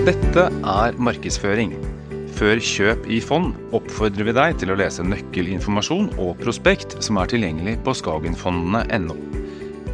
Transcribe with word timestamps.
Dette 0.00 0.46
er 0.48 0.94
markedsføring. 0.96 1.74
Før 2.32 2.60
kjøp 2.64 3.02
i 3.12 3.18
fond 3.20 3.50
oppfordrer 3.76 4.24
vi 4.30 4.32
deg 4.32 4.54
til 4.62 4.72
å 4.72 4.76
lese 4.80 5.04
nøkkelinformasjon 5.04 6.06
og 6.14 6.38
prospekt 6.40 6.96
som 7.04 7.18
er 7.20 7.28
tilgjengelig 7.28 7.74
på 7.84 7.92
skagenfondene.no. 7.98 9.18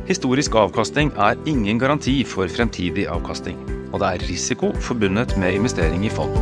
Historisk 0.06 0.54
avkastning 0.62 1.10
er 1.18 1.34
ingen 1.50 1.82
garanti 1.82 2.20
for 2.22 2.46
fremtidig 2.46 3.08
avkastning, 3.10 3.58
og 3.90 3.98
det 4.04 4.12
er 4.12 4.28
risiko 4.30 4.70
forbundet 4.78 5.34
med 5.42 5.58
investering 5.58 6.06
i 6.06 6.14
fond. 6.14 6.38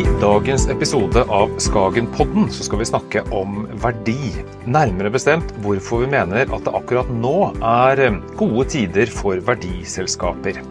I 0.00 0.04
dagens 0.20 0.68
episode 0.72 1.22
av 1.28 1.50
Skagenpodden 1.60 2.46
så 2.48 2.64
skal 2.64 2.80
vi 2.80 2.86
snakke 2.88 3.20
om 3.36 3.66
verdi. 3.82 4.30
Nærmere 4.64 5.10
bestemt 5.12 5.50
hvorfor 5.60 6.00
vi 6.00 6.06
mener 6.14 6.48
at 6.48 6.62
det 6.64 6.72
akkurat 6.72 7.10
nå 7.12 7.50
er 7.58 8.00
gode 8.38 8.64
tider 8.72 9.10
for 9.12 9.42
verdiselskaper. 9.44 10.62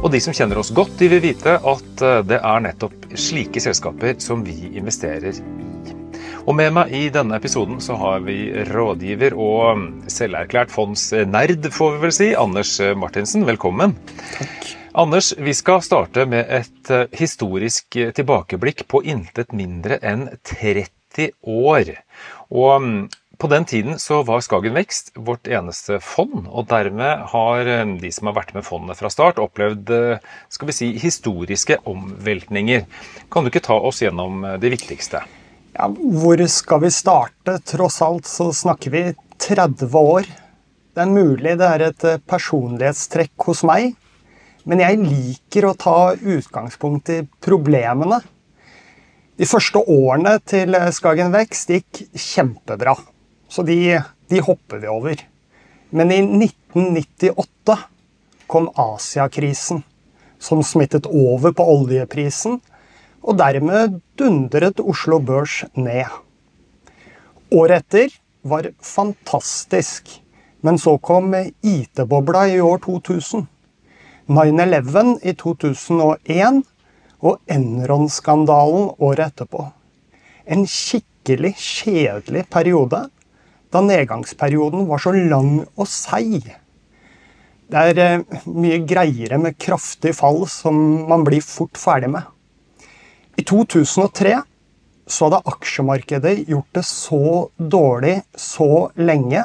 Og 0.00 0.08
de 0.10 0.18
som 0.24 0.34
kjenner 0.34 0.58
oss 0.58 0.72
godt, 0.74 0.96
de 0.98 1.12
vil 1.12 1.22
vite 1.22 1.54
at 1.62 2.02
det 2.26 2.40
er 2.40 2.64
nettopp 2.64 3.06
slike 3.14 3.62
selskaper 3.62 4.18
som 4.24 4.42
vi 4.46 4.72
investerer 4.72 5.30
i. 5.30 5.44
Og 6.46 6.56
med 6.58 6.74
meg 6.74 6.90
i 6.94 7.04
denne 7.14 7.38
episoden 7.38 7.78
så 7.82 7.94
har 8.00 8.26
vi 8.26 8.48
rådgiver 8.72 9.36
og 9.38 10.10
selverklært 10.10 10.74
fondsnerd, 10.74 11.70
får 11.70 11.94
vi 11.94 12.02
vel 12.08 12.18
si, 12.18 12.32
Anders 12.34 12.80
Martinsen. 12.98 13.46
Velkommen. 13.46 13.94
Takk. 14.34 14.72
Anders, 14.96 15.34
vi 15.36 15.52
skal 15.54 15.82
starte 15.84 16.22
med 16.24 16.48
et 16.48 16.88
eh, 16.88 17.02
historisk 17.20 17.98
tilbakeblikk 18.16 18.86
på 18.88 19.02
intet 19.04 19.50
mindre 19.52 19.98
enn 20.00 20.22
30 20.48 21.34
år. 21.52 21.90
Og 22.48 22.70
mm, 22.80 23.02
på 23.36 23.50
den 23.52 23.66
tiden 23.68 24.00
så 24.00 24.22
var 24.24 24.40
Skagen 24.40 24.72
Vekst 24.72 25.12
vårt 25.26 25.50
eneste 25.52 25.98
fond, 26.00 26.46
og 26.48 26.70
dermed 26.70 27.26
har 27.34 27.68
eh, 27.74 27.82
de 28.00 28.12
som 28.16 28.30
har 28.30 28.38
vært 28.38 28.54
med 28.56 28.64
fondet 28.64 28.96
fra 28.96 29.10
start, 29.12 29.36
opplevd 29.36 29.92
eh, 29.92 30.24
skal 30.56 30.72
vi 30.72 30.76
si, 30.78 30.88
historiske 31.04 31.76
omveltninger. 31.84 32.88
Kan 33.28 33.44
du 33.44 33.52
ikke 33.52 33.66
ta 33.68 33.76
oss 33.76 34.00
gjennom 34.00 34.48
det 34.64 34.72
viktigste? 34.78 35.20
Ja, 35.76 35.90
hvor 35.92 36.46
skal 36.48 36.86
vi 36.86 36.94
starte? 37.02 37.58
Tross 37.68 38.00
alt 38.00 38.32
så 38.32 38.48
snakker 38.64 38.96
vi 38.96 39.04
30 39.44 39.92
år. 39.92 40.32
Det 40.96 41.04
er 41.04 41.14
mulig 41.20 41.58
det 41.60 41.70
er 41.74 41.88
et 41.90 42.10
personlighetstrekk 42.32 43.50
hos 43.52 43.60
meg 43.68 43.92
men 44.66 44.82
jeg 44.82 44.98
liker 44.98 45.68
å 45.68 45.76
ta 45.78 45.98
utgangspunkt 46.18 47.10
i 47.14 47.20
problemene. 47.42 48.18
De 49.38 49.46
første 49.46 49.78
årene 49.78 50.36
til 50.48 50.74
Skagen 50.96 51.30
Vekst 51.34 51.70
gikk 51.70 52.02
kjempebra, 52.18 52.96
så 53.48 53.62
de, 53.66 54.00
de 54.26 54.42
hopper 54.42 54.82
vi 54.82 54.90
over. 54.90 55.22
Men 55.94 56.10
i 56.10 56.18
1998 56.24 57.76
kom 58.50 58.70
Asiakrisen, 58.74 59.84
som 60.42 60.64
smittet 60.66 61.06
over 61.06 61.54
på 61.54 61.66
oljeprisen, 61.76 62.58
og 63.26 63.38
dermed 63.38 64.00
dundret 64.18 64.82
Oslo 64.82 65.18
Børs 65.22 65.62
ned. 65.74 66.10
Året 67.54 67.86
etter 67.86 68.14
var 68.46 68.70
fantastisk, 68.82 70.10
men 70.66 70.78
så 70.78 70.96
kom 70.98 71.34
IT-bobla 71.34 72.48
i 72.50 72.60
år 72.62 72.82
2000. 72.82 73.46
9-11 74.26 75.20
i 75.22 75.34
2001 75.38 76.62
og 77.22 77.38
Enron-skandalen 77.50 78.88
året 78.98 79.30
etterpå. 79.30 79.68
En 80.46 80.66
skikkelig 80.66 81.52
kjedelig 81.58 82.46
periode, 82.50 83.04
da 83.70 83.82
nedgangsperioden 83.82 84.86
var 84.90 85.02
så 85.02 85.12
lang 85.14 85.60
og 85.76 85.86
seig. 85.90 86.46
Det 87.66 87.82
er 87.90 87.98
eh, 88.02 88.42
mye 88.46 88.82
greiere 88.86 89.38
med 89.42 89.58
kraftig 89.58 90.14
fall 90.18 90.44
som 90.50 90.76
man 91.10 91.24
blir 91.26 91.42
fort 91.42 91.78
ferdig 91.78 92.12
med. 92.14 92.22
I 93.36 93.42
2003 93.46 94.36
så 95.06 95.26
hadde 95.26 95.42
aksjemarkedet 95.50 96.36
gjort 96.50 96.78
det 96.78 96.84
så 96.86 97.24
dårlig 97.58 98.20
så 98.38 98.88
lenge 98.98 99.44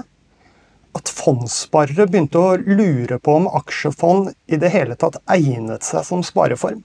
at 0.98 1.10
fondssparere 1.12 2.08
begynte 2.10 2.40
å 2.42 2.58
lure 2.60 3.18
på 3.20 3.36
om 3.40 3.48
aksjefond 3.62 4.34
i 4.52 4.60
det 4.60 4.72
hele 4.74 4.98
tatt 5.00 5.22
egnet 5.32 5.86
seg 5.88 6.06
som 6.08 6.24
spareform. 6.26 6.82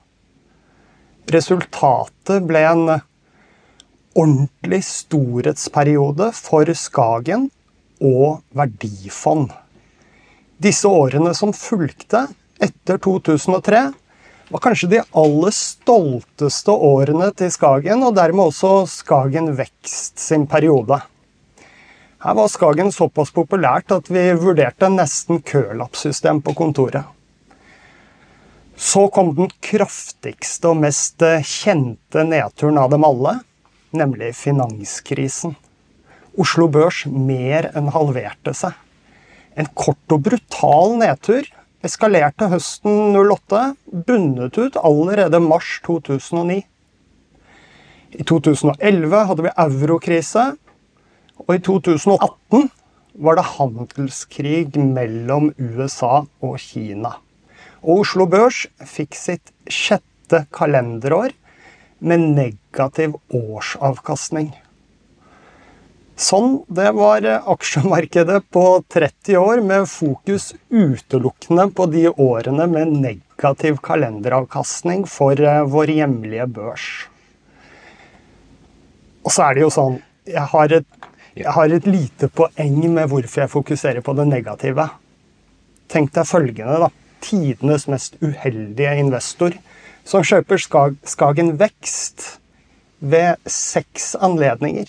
Resultatet 1.32 2.46
ble 2.46 2.62
en 2.62 2.84
ordentlig 4.16 4.82
storhetsperiode 4.86 6.30
for 6.36 6.70
Skagen 6.78 7.48
og 7.98 8.42
verdifond. 8.56 9.50
Disse 10.62 10.88
årene 10.88 11.34
som 11.36 11.52
fulgte 11.52 12.28
etter 12.62 13.00
2003, 13.02 13.82
var 14.48 14.62
kanskje 14.62 14.88
de 14.92 15.02
aller 15.18 15.52
stolteste 15.52 16.70
årene 16.70 17.32
til 17.36 17.50
Skagen, 17.52 18.04
og 18.06 18.14
dermed 18.16 18.46
også 18.46 18.86
Skagen 18.88 19.50
Vekst 19.58 20.22
sin 20.22 20.46
periode. 20.48 21.00
Her 22.26 22.34
var 22.34 22.48
Skagen 22.50 22.88
såpass 22.90 23.28
populært 23.30 23.92
at 23.94 24.08
vi 24.10 24.22
vurderte 24.34 24.88
nesten 24.90 25.38
kølappsystem 25.46 26.40
på 26.42 26.56
kontoret. 26.58 27.04
Så 28.74 29.04
kom 29.14 29.30
den 29.36 29.52
kraftigste 29.62 30.72
og 30.72 30.80
mest 30.82 31.22
kjente 31.46 32.24
nedturen 32.26 32.80
av 32.82 32.90
dem 32.90 33.06
alle, 33.06 33.36
nemlig 33.94 34.32
finanskrisen. 34.40 35.54
Oslo 36.34 36.66
Børs 36.66 37.04
mer 37.06 37.70
enn 37.78 37.92
halverte 37.94 38.56
seg. 38.58 38.74
En 39.54 39.70
kort 39.78 40.10
og 40.10 40.26
brutal 40.26 40.98
nedtur 40.98 41.46
eskalerte 41.86 42.50
høsten 42.50 43.14
08, 43.14 43.64
bundet 43.86 44.58
ut 44.58 44.82
allerede 44.82 45.44
mars 45.46 45.76
2009. 45.86 46.58
I 48.18 48.24
2011 48.26 49.26
hadde 49.30 49.46
vi 49.46 49.58
eurokrise, 49.70 50.56
og 51.44 51.54
i 51.54 51.60
2018 51.60 52.70
var 53.26 53.38
det 53.38 53.46
handelskrig 53.56 54.76
mellom 54.80 55.52
USA 55.56 56.24
og 56.44 56.58
Kina. 56.60 57.16
Og 57.84 58.02
Oslo 58.02 58.26
Børs 58.28 58.64
fikk 58.88 59.16
sitt 59.16 59.52
sjette 59.70 60.46
kalenderår 60.56 61.34
med 62.00 62.24
negativ 62.36 63.16
årsavkastning. 63.34 64.50
Sånn, 66.16 66.62
det 66.72 66.94
var 66.96 67.26
aksjemarkedet 67.52 68.38
på 68.52 68.64
30 68.92 69.36
år 69.36 69.60
med 69.60 69.84
fokus 69.90 70.54
utelukkende 70.72 71.66
på 71.76 71.86
de 71.92 72.06
årene 72.08 72.64
med 72.72 72.94
negativ 73.02 73.82
kalenderavkastning 73.84 75.04
for 75.12 75.36
eh, 75.36 75.60
vår 75.68 75.92
hjemlige 75.92 76.48
børs. 76.56 76.86
Og 79.26 79.34
så 79.34 79.44
er 79.48 79.58
det 79.58 79.66
jo 79.66 79.74
sånn 79.74 80.00
Jeg 80.26 80.42
har 80.50 80.72
et 80.74 81.06
jeg 81.36 81.52
har 81.52 81.72
et 81.72 81.88
lite 81.88 82.30
poeng 82.32 82.78
med 82.94 83.10
hvorfor 83.10 83.42
jeg 83.44 83.52
fokuserer 83.52 84.04
på 84.04 84.14
det 84.16 84.24
negative. 84.30 84.88
Tenk 85.92 86.14
deg 86.16 86.28
følgende, 86.28 86.78
da. 86.86 86.88
Tidenes 87.20 87.86
mest 87.90 88.16
uheldige 88.22 88.94
investor 89.00 89.56
som 90.06 90.24
kjøper 90.24 90.60
Skagen 90.60 91.56
Vekst 91.60 92.38
ved 93.00 93.36
seks 93.50 94.14
anledninger. 94.22 94.88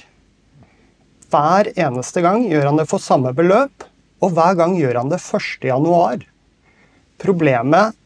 Hver 1.27 1.71
eneste 1.75 2.23
gang 2.23 2.45
gjør 2.47 2.69
han 2.69 2.79
det 2.79 2.87
for 2.87 3.03
samme 3.03 3.33
beløp, 3.35 3.83
og 4.23 4.33
hver 4.37 4.55
gang 4.57 4.77
gjør 4.79 5.01
han 5.01 5.11
det 5.11 5.19
1. 5.19 5.67
januar. 5.67 6.21
Problemet 7.19 7.97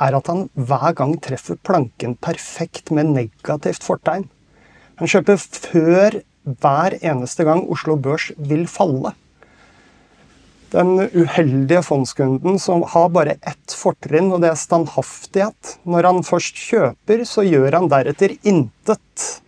er 0.00 0.16
at 0.16 0.30
han 0.30 0.46
hver 0.54 0.94
gang 0.96 1.16
treffer 1.22 1.58
planken 1.66 2.14
perfekt 2.22 2.92
med 2.94 3.10
negativt 3.16 3.84
fortegn. 3.84 4.28
Han 5.00 5.10
kjøper 5.10 5.40
før 5.40 6.20
hver 6.44 6.96
eneste 7.04 7.44
gang 7.44 7.68
Oslo 7.70 7.96
Børs 8.00 8.30
vil 8.38 8.66
falle. 8.70 9.12
Den 10.70 11.00
uheldige 11.02 11.82
fondskunden 11.82 12.58
som 12.62 12.84
har 12.92 13.08
bare 13.10 13.34
ett 13.42 13.72
fortrinn, 13.74 14.30
og 14.30 14.40
det 14.44 14.52
er 14.52 14.58
standhaftighet. 14.58 15.78
Når 15.82 16.06
han 16.06 16.22
først 16.26 16.54
kjøper, 16.54 17.24
så 17.26 17.42
gjør 17.42 17.72
han 17.74 17.88
deretter 17.90 18.36
intet. 18.46 19.42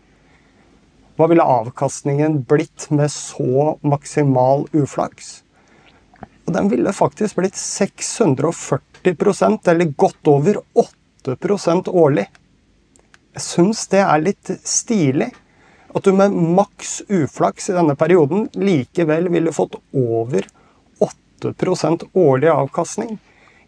Hva 1.17 1.29
ville 1.31 1.47
avkastningen 1.47 2.43
blitt 2.49 2.91
med 2.91 3.11
så 3.15 3.79
maksimal 3.87 4.67
uflaks? 4.75 5.43
Og 6.49 6.55
den 6.57 6.71
ville 6.73 6.93
faktisk 6.93 7.37
blitt 7.39 7.57
640% 7.61 9.69
eller 9.71 9.95
godt 9.95 10.27
over 10.27 10.59
8% 10.75 11.89
årlig. 11.89 12.27
Jeg 13.33 13.43
syns 13.47 13.87
det 13.93 14.03
er 14.03 14.27
litt 14.27 14.51
stilig 14.67 15.31
at 15.93 16.05
du 16.07 16.13
med 16.17 16.33
maks 16.33 17.03
uflaks 17.09 17.69
i 17.71 17.77
denne 17.77 17.97
perioden 17.99 18.49
likevel 18.57 19.29
ville 19.33 19.53
fått 19.53 19.77
over 19.93 20.47
8% 21.05 22.07
årlig 22.13 22.49
avkastning. 22.53 23.19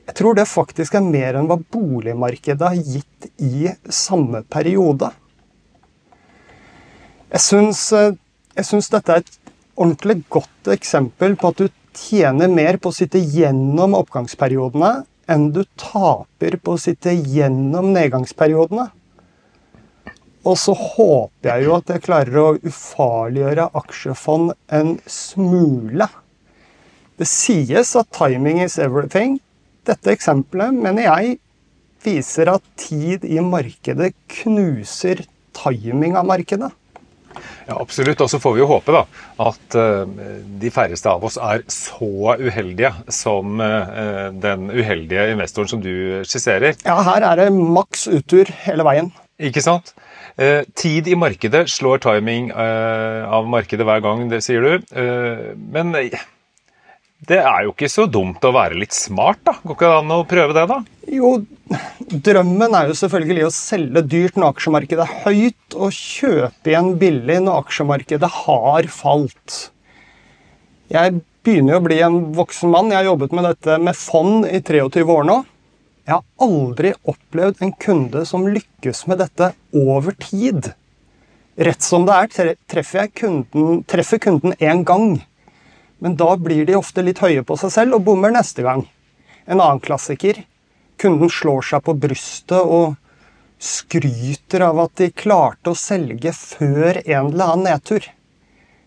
Jeg 0.05 0.17
tror 0.19 0.37
det 0.37 0.49
faktisk 0.49 0.97
er 0.97 1.05
mer 1.05 1.38
enn 1.38 1.49
hva 1.49 1.59
boligmarkedet 1.59 2.73
har 2.75 2.76
gitt 2.76 3.29
i 3.41 3.71
samme 3.88 4.43
periode. 4.53 5.11
Eh, 7.35 7.41
jeg 7.41 8.67
syns 8.69 8.93
dette 8.93 9.17
er 9.17 9.25
et 9.25 9.38
ordentlig 9.75 10.21
godt 10.32 10.71
eksempel 10.75 11.35
på 11.41 11.50
at 11.50 11.62
du 11.65 11.71
tjener 11.94 12.50
mer 12.53 12.79
på 12.79 12.91
å 12.91 12.97
sitte 12.97 13.19
gjennom 13.19 13.97
oppgangsperiodene 13.99 14.93
enn 15.31 15.49
du 15.55 15.62
taper 15.81 16.59
på 16.61 16.75
å 16.75 16.81
sitte 16.81 17.15
gjennom 17.15 17.93
nedgangsperiodene. 17.94 18.91
Og 20.44 20.58
så 20.61 20.75
håper 20.76 21.50
jeg 21.50 21.64
jo 21.67 21.76
at 21.79 21.91
jeg 21.94 22.05
klarer 22.05 22.41
å 22.41 22.58
ufarliggjøre 22.61 23.70
aksjefond 23.81 24.52
en 24.76 24.99
smule. 25.08 26.08
Det 27.17 27.29
sies 27.31 27.94
at 27.96 28.11
timing 28.12 28.61
is 28.64 28.76
everything. 28.82 29.38
Dette 29.88 30.12
eksempelet 30.12 30.75
mener 30.76 31.06
jeg 31.06 31.37
viser 32.05 32.50
at 32.52 32.64
tid 32.81 33.25
i 33.25 33.41
markedet 33.41 34.12
knuser 34.43 35.25
timing 35.56 36.19
av 36.19 36.26
markedet. 36.29 36.73
Ja, 37.67 37.79
Absolutt. 37.81 38.20
Og 38.20 38.31
så 38.31 38.38
får 38.43 38.56
vi 38.56 38.62
jo 38.62 38.69
håpe 38.70 38.94
da, 38.94 39.02
at 39.43 39.76
uh, 39.79 40.05
de 40.61 40.70
færreste 40.75 41.11
av 41.11 41.25
oss 41.25 41.38
er 41.40 41.64
så 41.73 42.37
uheldige 42.38 42.93
som 43.12 43.61
uh, 43.62 44.29
den 44.31 44.69
uheldige 44.70 45.31
investoren 45.32 45.73
som 45.73 45.82
du 45.85 46.23
skisserer. 46.29 46.76
Ja, 46.85 47.00
her 47.08 47.25
er 47.32 47.44
det 47.44 47.50
maks 47.55 48.06
uttur 48.12 48.52
hele 48.67 48.87
veien. 48.87 49.11
Ikke 49.40 49.64
sant? 49.64 49.94
Uh, 50.34 50.62
tid 50.75 51.06
i 51.08 51.16
markedet 51.19 51.69
slår 51.70 52.00
timing 52.02 52.50
av 52.54 53.46
markedet 53.46 53.86
hver 53.86 54.02
gang, 54.02 54.25
det 54.32 54.42
sier 54.42 54.64
du. 54.64 54.94
men 55.70 55.92
det 57.25 57.38
er 57.40 57.64
jo 57.64 57.72
ikke 57.72 57.88
så 57.88 58.04
dumt 58.10 58.42
å 58.44 58.52
være 58.52 58.76
litt 58.76 58.92
smart, 58.92 59.40
da? 59.46 59.54
Går 59.62 59.76
ikke 59.76 59.88
det 59.88 60.00
an 60.02 60.12
å 60.12 60.25
prøve 60.28 60.56
det, 60.56 60.64
da? 60.69 60.81
Jo, 61.08 61.31
drømmen 62.28 62.75
er 62.76 62.90
jo 62.90 62.96
selvfølgelig 62.98 63.46
å 63.46 63.52
selge 63.54 64.02
dyrt 64.12 64.36
når 64.40 64.56
aksjemarkedet 64.56 65.06
er 65.06 65.22
høyt, 65.25 65.76
og 65.76 65.94
kjøpe 65.94 66.72
igjen 66.72 66.90
billig 67.00 67.38
når 67.46 67.62
aksjemarkedet 67.64 68.30
har 68.42 68.90
falt. 68.92 69.60
Jeg 70.92 71.16
begynner 71.44 71.76
jo 71.76 71.80
å 71.80 71.87
bli 71.87 71.98
en 72.04 72.20
voksen 72.37 72.72
mann. 72.72 72.92
Jeg 72.92 73.00
har 73.00 73.10
jobbet 73.12 73.34
med 73.37 73.48
dette 73.48 73.78
med 73.80 73.96
fond 73.98 74.48
i 74.48 74.60
23 74.60 75.06
år 75.16 75.28
nå. 75.30 75.40
Jeg 76.04 76.18
har 76.18 76.24
aldri 76.44 76.90
opplevd 77.08 77.62
en 77.64 77.70
kunde 77.80 78.24
som 78.28 78.42
lykkes 78.44 79.06
med 79.08 79.22
dette 79.22 79.54
over 79.72 80.12
tid. 80.20 80.74
Rett 81.56 81.86
som 81.86 82.04
det 82.04 82.16
er, 82.16 82.50
treffer 82.68 83.04
jeg 83.04 83.12
kunden, 83.22 83.78
treffer 83.88 84.20
kunden 84.20 84.52
én 84.60 84.82
gang. 84.84 85.22
Men 86.04 86.18
da 86.20 86.34
blir 86.36 86.66
de 86.68 86.76
ofte 86.76 87.00
litt 87.06 87.22
høye 87.24 87.44
på 87.46 87.56
seg 87.56 87.72
selv 87.72 87.96
og 87.96 88.04
bommer 88.10 88.34
neste 88.34 88.66
gang. 88.66 88.84
En 89.48 89.62
annen 89.62 89.80
klassiker. 89.80 90.42
Kunden 91.00 91.32
slår 91.32 91.64
seg 91.70 91.84
på 91.86 91.96
brystet 91.96 92.60
og 92.60 92.98
skryter 93.64 94.66
av 94.66 94.82
at 94.84 94.98
de 95.00 95.08
klarte 95.14 95.72
å 95.72 95.78
selge 95.78 96.34
før 96.36 97.00
en 97.00 97.30
eller 97.30 97.54
annen 97.54 97.68
nedtur. 97.70 98.10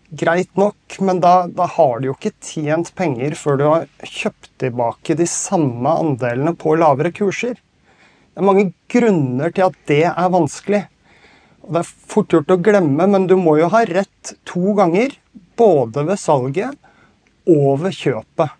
Greit 0.08 0.56
nok, 0.56 0.94
men 1.04 1.18
da, 1.20 1.46
da 1.52 1.66
har 1.68 1.98
du 2.00 2.08
jo 2.08 2.14
ikke 2.14 2.32
tjent 2.40 2.94
penger 2.96 3.34
før 3.36 3.58
du 3.60 3.64
har 3.68 3.88
kjøpt 4.08 4.50
tilbake 4.62 5.16
de 5.18 5.26
samme 5.28 5.92
andelene 6.00 6.54
på 6.56 6.78
lavere 6.80 7.12
kurser. 7.12 7.58
Det 7.58 8.40
er 8.40 8.46
mange 8.48 8.70
grunner 8.88 9.52
til 9.52 9.66
at 9.66 9.76
det 9.90 10.04
er 10.08 10.32
vanskelig. 10.32 10.86
Og 11.66 11.74
det 11.74 11.82
er 11.82 11.90
fort 12.14 12.32
gjort 12.32 12.54
å 12.54 12.60
glemme, 12.64 13.04
men 13.10 13.26
du 13.28 13.36
må 13.36 13.58
jo 13.60 13.68
ha 13.74 13.82
rett 13.84 14.32
to 14.48 14.72
ganger. 14.78 15.12
Både 15.58 16.06
ved 16.08 16.20
salget 16.22 16.78
og 17.50 17.82
ved 17.82 17.96
kjøpet. 17.98 18.56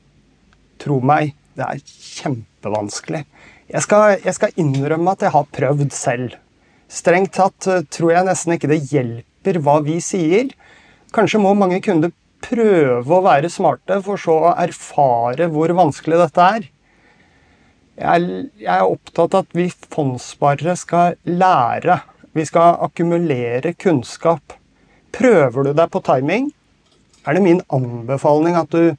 Tro 0.82 0.98
meg, 1.00 1.32
det 1.56 1.64
er 1.64 1.80
kjempevanskelig. 1.80 3.24
Jeg 3.68 3.84
skal, 3.84 4.18
jeg 4.24 4.36
skal, 4.36 4.60
innrømme 4.60 5.12
at 5.16 5.24
jeg 5.24 5.32
har 5.34 5.48
prøvd 5.56 5.88
selv. 5.96 6.36
Strengt 6.88 7.34
tatt 7.36 7.68
eh, 7.68 7.84
tror 7.92 8.14
jeg 8.14 8.28
nesten 8.28 8.54
ikke 8.54 8.70
det 8.70 8.82
hjelper 8.88 9.60
hva 9.64 9.78
vi 9.84 9.98
sier. 10.04 10.52
Kanskje 11.14 11.40
må 11.40 11.54
mange 11.56 11.80
kunder 11.84 12.12
prøve 12.44 13.14
å 13.16 13.24
være 13.24 13.48
smarte, 13.50 14.00
for 14.04 14.20
så 14.20 14.34
å 14.50 14.56
erfare 14.60 15.48
hvor 15.52 15.72
vanskelig 15.76 16.20
dette 16.20 16.48
er. 16.58 16.68
Jeg, 17.98 18.44
er 18.62 18.84
opptatt 18.84 19.34
av 19.34 19.46
at 19.46 19.56
vi 19.56 19.66
fondssparere 19.90 20.76
skal 20.78 21.16
lære. 21.26 21.98
Vi 22.36 22.44
skal 22.46 22.76
akkumulere 22.86 23.72
kunnskap. 23.74 24.54
Prøver 25.16 25.66
du 25.66 25.72
deg 25.72 25.88
på 25.90 26.04
timing, 26.04 26.52
er 27.26 27.34
det 27.34 27.42
min 27.42 27.64
anbefaling 27.74 28.54
at 28.60 28.70
du 28.70 28.94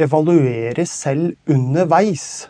evaluerer 0.00 0.86
selv 0.88 1.34
underveis. 1.50 2.46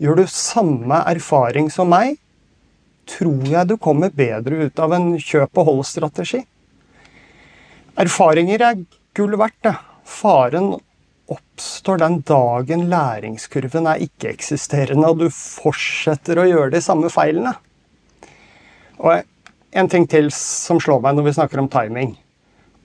Gjør 0.00 0.20
du 0.20 0.26
samme 0.30 1.00
erfaring 1.10 1.72
som 1.72 1.90
meg, 1.92 2.20
tror 3.10 3.48
jeg 3.48 3.68
du 3.68 3.76
kommer 3.80 4.12
bedre 4.14 4.68
ut 4.68 4.80
av 4.80 4.94
en 4.96 5.10
kjøp-og-hold-strategi. 5.18 6.44
Erfaringer 7.98 8.62
er 8.62 8.84
gull 9.16 9.36
verdt, 9.40 9.58
det. 9.66 9.74
Faren 10.04 10.72
oppstår 11.30 12.00
den 12.02 12.20
dagen 12.26 12.88
læringskurven 12.90 13.86
er 13.86 14.06
ikke-eksisterende, 14.06 15.10
og 15.10 15.22
du 15.22 15.28
fortsetter 15.30 16.40
å 16.40 16.48
gjøre 16.48 16.74
de 16.74 16.80
samme 16.84 17.10
feilene. 17.12 17.54
Og 18.98 19.22
en 19.70 19.88
ting 19.88 20.06
til 20.10 20.32
som 20.34 20.80
slår 20.82 21.02
meg 21.04 21.16
når 21.16 21.28
vi 21.28 21.36
snakker 21.38 21.62
om 21.62 21.70
timing 21.70 22.16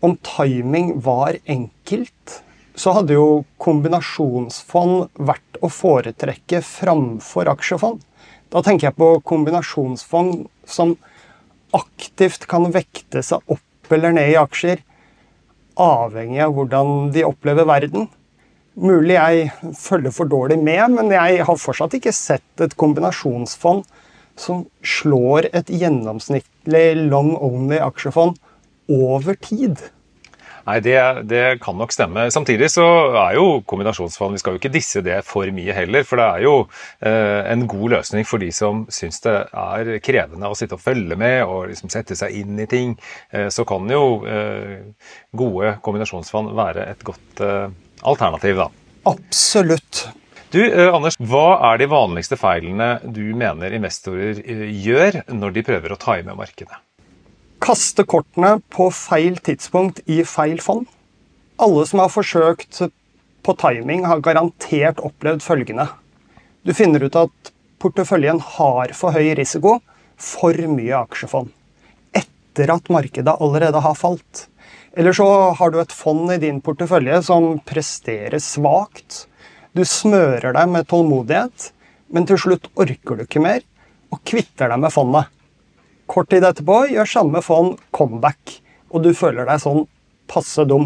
om 0.06 0.18
timing 0.22 1.02
var 1.02 1.38
enkelt, 1.46 2.42
så 2.76 2.92
hadde 2.98 3.16
jo 3.16 3.44
kombinasjonsfond 3.62 5.08
vært 5.16 5.60
å 5.64 5.70
foretrekke 5.72 6.60
framfor 6.66 7.50
aksjefond. 7.56 8.02
Da 8.54 8.62
tenker 8.62 8.90
jeg 8.90 8.98
på 9.00 9.10
kombinasjonsfond 9.26 10.46
som 10.70 10.96
aktivt 11.76 12.46
kan 12.52 12.68
vekte 12.76 13.24
seg 13.26 13.42
opp 13.52 13.96
eller 13.96 14.14
ned 14.16 14.34
i 14.34 14.38
aksjer, 14.40 14.84
avhengig 15.82 16.42
av 16.46 16.56
hvordan 16.56 17.12
de 17.16 17.26
opplever 17.28 17.68
verden. 17.68 18.08
Mulig 18.76 19.16
jeg 19.16 19.74
følger 19.80 20.12
for 20.12 20.28
dårlig 20.28 20.58
med, 20.60 20.98
men 20.98 21.14
jeg 21.14 21.46
har 21.48 21.60
fortsatt 21.62 21.96
ikke 21.96 22.14
sett 22.16 22.64
et 22.64 22.76
kombinasjonsfond 22.80 23.86
som 24.40 24.66
slår 24.84 25.48
et 25.56 25.72
gjennomsnittlig 25.72 26.88
long 27.08 27.36
only 27.40 27.80
aksjefond 27.80 28.36
over 28.92 29.38
tid. 29.40 29.80
Nei, 30.66 30.80
det, 30.82 30.98
det, 31.30 31.44
kan 31.62 31.78
nok 31.78 31.94
stemme. 31.94 32.26
Samtidig 32.34 32.72
så 32.74 32.86
er 33.22 33.36
jo 33.38 33.60
kombinasjonsfond 33.70 34.34
Vi 34.34 34.42
skal 34.42 34.56
jo 34.56 34.62
ikke 34.62 34.74
disse 34.74 35.04
det 35.06 35.20
for 35.28 35.50
mye 35.54 35.76
heller, 35.78 36.06
for 36.08 36.22
det 36.22 36.26
er 36.26 36.46
jo 36.46 36.56
eh, 37.06 37.42
en 37.52 37.68
god 37.70 37.98
løsning 37.98 38.26
for 38.26 38.42
de 38.42 38.50
som 38.56 38.86
syns 38.94 39.22
det 39.26 39.36
er 39.46 39.92
krevende 40.06 40.50
å 40.50 40.58
sitte 40.58 40.80
og 40.80 40.82
følge 40.82 41.18
med 41.22 41.44
og 41.46 41.70
liksom 41.70 41.94
sette 41.94 42.18
seg 42.18 42.34
inn 42.42 42.58
i 42.58 42.70
ting. 42.72 42.96
Eh, 43.30 43.52
så 43.54 43.68
kan 43.70 43.86
jo 43.92 44.24
eh, 44.26 44.82
gode 45.38 45.78
kombinasjonsfond 45.86 46.56
være 46.58 46.90
et 46.96 47.06
godt 47.06 47.46
eh, 47.46 47.68
alternativ, 48.02 48.66
da. 48.66 48.70
Absolutt. 49.06 50.08
Du, 50.56 50.62
eh, 50.64 50.90
Anders, 50.94 51.18
Hva 51.20 51.60
er 51.72 51.82
de 51.82 51.92
vanligste 51.92 52.38
feilene 52.40 52.96
du 53.04 53.24
mener 53.38 53.74
investorer 53.76 54.42
eh, 54.42 54.66
gjør 54.86 55.22
når 55.34 55.56
de 55.58 55.66
prøver 55.68 55.94
å 55.94 56.02
time 56.02 56.38
markedet? 56.38 56.85
Kaste 57.66 58.04
kortene 58.06 58.60
på 58.70 58.92
feil 58.94 59.40
tidspunkt 59.42 60.04
i 60.06 60.20
feil 60.28 60.60
fond. 60.62 60.86
Alle 61.58 61.86
som 61.90 62.04
har 62.04 62.12
forsøkt 62.14 62.84
på 63.46 63.54
timing, 63.62 64.06
har 64.06 64.22
garantert 64.26 65.02
opplevd 65.06 65.42
følgende. 65.46 65.88
Du 66.66 66.74
finner 66.78 67.06
ut 67.06 67.18
at 67.18 67.52
porteføljen 67.82 68.42
har 68.58 68.94
for 68.98 69.16
høy 69.16 69.34
risiko, 69.38 69.80
for 70.18 70.58
mye 70.72 70.96
aksjefond. 70.98 71.50
Etter 72.16 72.72
at 72.74 72.90
markedet 72.94 73.36
allerede 73.42 73.82
har 73.82 73.98
falt. 73.98 74.46
Eller 74.96 75.14
så 75.14 75.28
har 75.58 75.74
du 75.74 75.80
et 75.82 75.94
fond 75.94 76.32
i 76.32 76.40
din 76.42 76.62
portefølje 76.64 77.22
som 77.28 77.56
presterer 77.68 78.38
svakt. 78.42 79.26
Du 79.76 79.84
smører 79.86 80.54
deg 80.56 80.70
med 80.72 80.88
tålmodighet, 80.90 81.72
men 82.14 82.30
til 82.30 82.40
slutt 82.40 82.70
orker 82.78 83.18
du 83.18 83.26
ikke 83.26 83.44
mer 83.44 83.66
og 84.14 84.22
kvitter 84.24 84.72
deg 84.72 84.86
med 84.86 84.94
fondet. 84.94 85.34
Kort 86.16 86.30
tid 86.32 86.46
etterpå 86.48 86.86
gjør 86.88 87.10
samme 87.12 87.42
fond 87.44 87.74
comeback, 87.92 88.62
og 88.88 89.02
du 89.04 89.10
føler 89.12 89.44
deg 89.50 89.60
sånn 89.60 89.82
passe 90.32 90.64
dum. 90.64 90.86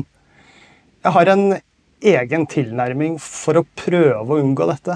Jeg 1.06 1.14
har 1.14 1.30
en 1.30 1.44
egen 2.02 2.48
tilnærming 2.50 3.20
for 3.22 3.60
å 3.60 3.68
prøve 3.78 4.26
å 4.26 4.40
unngå 4.42 4.66
dette. 4.72 4.96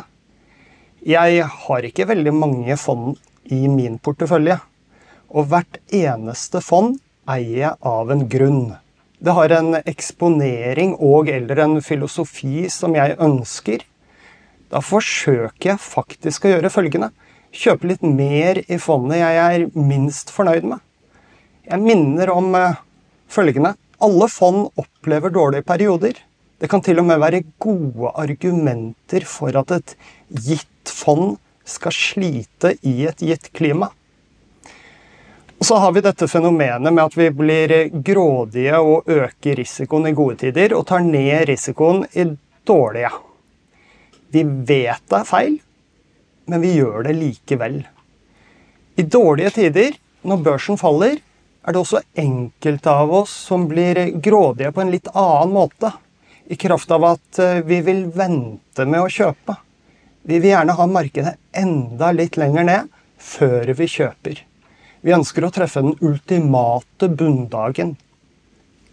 Jeg 1.05 1.45
har 1.45 1.85
ikke 1.85 2.09
veldig 2.09 2.33
mange 2.33 2.79
fond 2.81 3.21
i 3.53 3.67
min 3.69 3.99
portefølje, 4.01 4.57
og 5.29 5.53
hvert 5.53 5.77
eneste 5.93 6.63
fond 6.65 6.97
eier 7.29 7.59
jeg 7.67 7.77
av 7.93 8.09
en 8.15 8.25
grunn. 8.25 8.63
Det 9.21 9.37
har 9.37 9.53
en 9.53 9.77
eksponering 9.83 10.97
og 10.97 11.29
eller 11.29 11.61
en 11.61 11.77
filosofi 11.85 12.65
som 12.73 12.97
jeg 12.97 13.19
ønsker. 13.21 13.85
Da 14.73 14.81
forsøker 14.81 15.75
jeg 15.75 15.85
faktisk 15.93 16.47
å 16.47 16.55
gjøre 16.55 16.73
følgende 16.73 17.13
kjøpe 17.53 17.89
litt 17.91 18.03
mer 18.05 18.59
i 18.65 18.79
fondet 18.81 19.21
jeg 19.21 19.39
er 19.43 19.65
minst 19.77 20.33
fornøyd 20.33 20.65
med. 20.73 20.81
Jeg 21.69 21.79
minner 21.79 22.31
om 22.33 22.51
uh, 22.57 22.81
følgende. 23.31 23.75
Alle 24.03 24.27
fond 24.31 24.67
opplever 24.79 25.31
dårlige 25.31 25.65
perioder. 25.67 26.17
Det 26.59 26.69
kan 26.71 26.83
til 26.83 26.99
og 27.01 27.07
med 27.07 27.21
være 27.21 27.43
gode 27.61 28.11
argumenter 28.19 29.25
for 29.27 29.55
at 29.59 29.71
et 29.77 29.95
gitt 30.33 30.91
fond 30.91 31.37
skal 31.67 31.95
slite 31.95 32.73
i 32.83 33.03
et 33.07 33.23
gitt 33.23 33.49
klima. 33.55 33.89
Og 35.59 35.67
så 35.67 35.77
har 35.79 35.93
vi 35.95 36.03
dette 36.03 36.27
fenomenet 36.27 36.91
med 36.91 37.05
at 37.05 37.13
vi 37.15 37.29
blir 37.31 37.73
grådige 38.03 38.79
og 38.83 39.07
øker 39.07 39.61
risikoen 39.61 40.09
i 40.09 40.15
gode 40.17 40.41
tider 40.41 40.75
og 40.75 40.83
tar 40.89 41.05
ned 41.05 41.45
risikoen 41.47 42.03
i 42.19 42.25
dårlige. 42.67 43.11
Vi 44.33 44.43
vet 44.43 45.05
det 45.07 45.19
er 45.21 45.29
feil, 45.29 45.55
men 46.45 46.63
vi 46.63 46.75
gjør 46.77 47.05
det 47.07 47.15
likevel. 47.17 47.81
I 48.95 49.03
dårlige 49.03 49.53
tider, 49.57 49.95
når 50.27 50.43
børsen 50.45 50.79
faller, 50.79 51.17
er 51.63 51.73
det 51.73 51.79
også 51.79 52.03
enkelte 52.19 52.91
av 52.91 53.11
oss 53.23 53.33
som 53.47 53.67
blir 53.69 53.97
grådige 54.23 54.73
på 54.75 54.83
en 54.83 54.91
litt 54.93 55.07
annen 55.13 55.53
måte. 55.55 55.93
I 56.45 56.57
kraft 56.59 56.91
av 56.91 57.05
at 57.07 57.39
eh, 57.39 57.61
vi 57.63 57.79
vil 57.85 58.05
vente 58.11 58.85
med 58.85 58.99
å 58.99 59.11
kjøpe. 59.11 59.55
Vi 60.27 60.39
vil 60.39 60.51
gjerne 60.51 60.75
ha 60.75 60.87
markedet 60.87 61.37
enda 61.55 62.11
litt 62.15 62.37
lenger 62.39 62.67
ned 62.67 62.91
før 63.19 63.71
vi 63.79 63.87
kjøper. 63.87 64.41
Vi 65.03 65.15
ønsker 65.15 65.47
å 65.47 65.51
treffe 65.51 65.83
den 65.83 65.97
ultimate 66.03 67.09
bunndagen. 67.11 67.95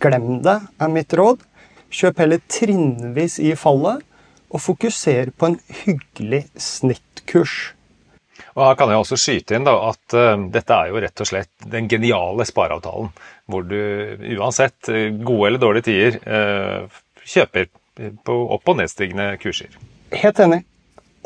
Glem 0.02 0.40
det, 0.47 0.57
er 0.78 0.90
mitt 0.90 1.14
råd. 1.14 1.42
Kjøp 1.90 2.23
heller 2.23 2.42
trinnvis 2.50 3.40
i 3.42 3.52
fallet, 3.59 4.02
og 4.50 4.62
fokuser 4.62 5.30
på 5.38 5.50
en 5.50 5.59
hyggelig 5.83 6.45
snittkurs. 7.31 7.75
Og 8.57 8.65
Her 8.65 8.77
kan 8.79 8.91
jeg 8.91 9.03
også 9.03 9.19
skyte 9.21 9.57
inn 9.57 9.67
da, 9.67 9.75
at 9.91 10.15
uh, 10.17 10.49
dette 10.51 10.75
er 10.75 10.91
jo 10.91 11.01
rett 11.01 11.23
og 11.23 11.29
slett 11.29 11.67
den 11.71 11.89
geniale 11.89 12.47
spareavtalen. 12.49 13.11
Hvor 13.47 13.63
du 13.63 13.77
uansett 14.39 14.89
uh, 14.89 15.11
gode 15.23 15.49
eller 15.49 15.61
dårlige 15.61 15.87
tider 15.91 16.19
uh, 16.27 16.89
kjøper 17.25 17.69
på 18.25 18.39
opp- 18.55 18.71
og 18.71 18.81
nedstigende 18.81 19.35
kurser. 19.43 19.77
Helt 20.13 20.41
enig. 20.41 20.65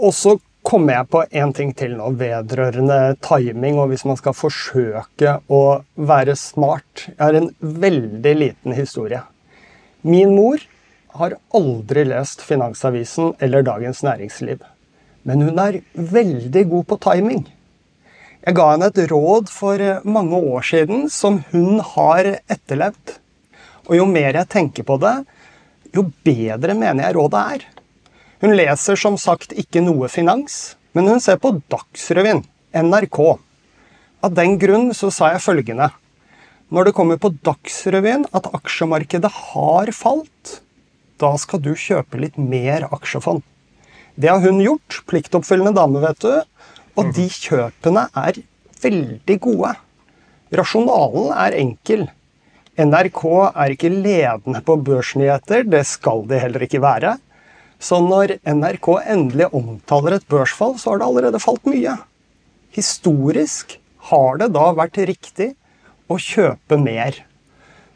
Og 0.02 0.12
så 0.14 0.34
kommer 0.64 0.99
jeg 0.99 1.11
på 1.12 1.23
en 1.30 1.52
ting 1.54 1.73
til 1.76 1.94
nå 1.96 2.11
vedrørende 2.18 3.14
timing, 3.23 3.78
og 3.78 3.92
hvis 3.92 4.04
man 4.08 4.18
skal 4.18 4.34
forsøke 4.37 5.38
å 5.52 5.62
være 5.94 6.34
smart. 6.40 7.06
Jeg 7.12 7.20
har 7.20 7.38
en 7.38 7.50
veldig 7.61 8.34
liten 8.40 8.75
historie. 8.76 9.23
Min 10.02 10.34
mor 10.34 10.61
har 11.14 11.38
aldri 11.54 12.08
lest 12.11 12.42
Finansavisen 12.42 13.37
eller 13.44 13.62
Dagens 13.62 14.02
Næringsliv. 14.02 14.64
Men 15.24 15.44
hun 15.44 15.60
er 15.60 15.80
veldig 15.94 16.64
god 16.70 16.88
på 16.90 16.98
timing. 17.06 17.44
Jeg 18.44 18.56
ga 18.58 18.66
henne 18.74 18.90
et 18.90 18.98
råd 19.08 19.48
for 19.48 19.80
mange 20.04 20.36
år 20.36 20.66
siden 20.68 21.06
som 21.12 21.40
hun 21.52 21.80
har 21.94 22.28
etterlevd. 22.52 23.14
Og 23.88 23.96
jo 23.96 24.08
mer 24.08 24.36
jeg 24.36 24.50
tenker 24.52 24.84
på 24.84 24.98
det, 25.00 25.14
jo 25.96 26.06
bedre 26.26 26.76
mener 26.76 27.06
jeg 27.06 27.16
rådet 27.16 27.44
er. 27.54 27.64
Hun 28.44 28.52
leser 28.58 29.00
som 29.00 29.16
sagt 29.20 29.54
ikke 29.56 29.80
noe 29.80 30.10
finans, 30.12 30.74
men 30.92 31.08
hun 31.08 31.22
ser 31.24 31.40
på 31.40 31.54
Dagsrevyen, 31.72 32.42
NRK. 32.76 33.20
Av 34.24 34.36
den 34.36 34.58
grunn 34.60 34.90
så 34.96 35.08
sa 35.12 35.32
jeg 35.32 35.44
følgende. 35.44 35.88
Når 36.68 36.88
det 36.90 36.94
kommer 36.96 37.20
på 37.20 37.32
Dagsrevyen 37.46 38.28
at 38.36 38.50
aksjemarkedet 38.56 39.32
har 39.54 39.92
falt, 39.96 40.58
da 41.20 41.32
skal 41.40 41.64
du 41.64 41.72
kjøpe 41.72 42.20
litt 42.20 42.36
mer 42.36 42.88
aksjefond. 42.92 43.44
Det 44.14 44.30
har 44.30 44.42
hun 44.44 44.61
gjort. 44.62 45.00
Pliktoppfyllende 45.11 45.75
dame, 45.76 46.02
vet 46.04 46.21
du. 46.23 46.35
Og 46.94 47.11
de 47.14 47.26
kjøpene 47.30 48.09
er 48.14 48.38
veldig 48.85 49.38
gode. 49.42 49.73
Rasjonalen 50.54 51.33
er 51.35 51.56
enkel. 51.59 52.06
NRK 52.78 53.23
er 53.54 53.71
ikke 53.75 53.90
ledende 53.90 54.61
på 54.66 54.76
børsnyheter, 54.83 55.62
det 55.71 55.87
skal 55.87 56.26
de 56.26 56.38
heller 56.42 56.62
ikke 56.66 56.83
være. 56.83 57.12
Så 57.78 58.00
når 58.02 58.42
NRK 58.42 58.88
endelig 59.14 59.47
omtaler 59.54 60.12
et 60.16 60.26
børsfall, 60.30 60.75
så 60.78 60.90
har 60.90 60.99
det 60.99 61.06
allerede 61.06 61.38
falt 61.42 61.66
mye. 61.71 61.94
Historisk 62.75 63.78
har 64.11 64.33
det 64.40 64.49
da 64.56 64.73
vært 64.75 64.99
riktig 65.11 65.49
å 66.11 66.14
kjøpe 66.18 66.76
mer. 66.83 67.12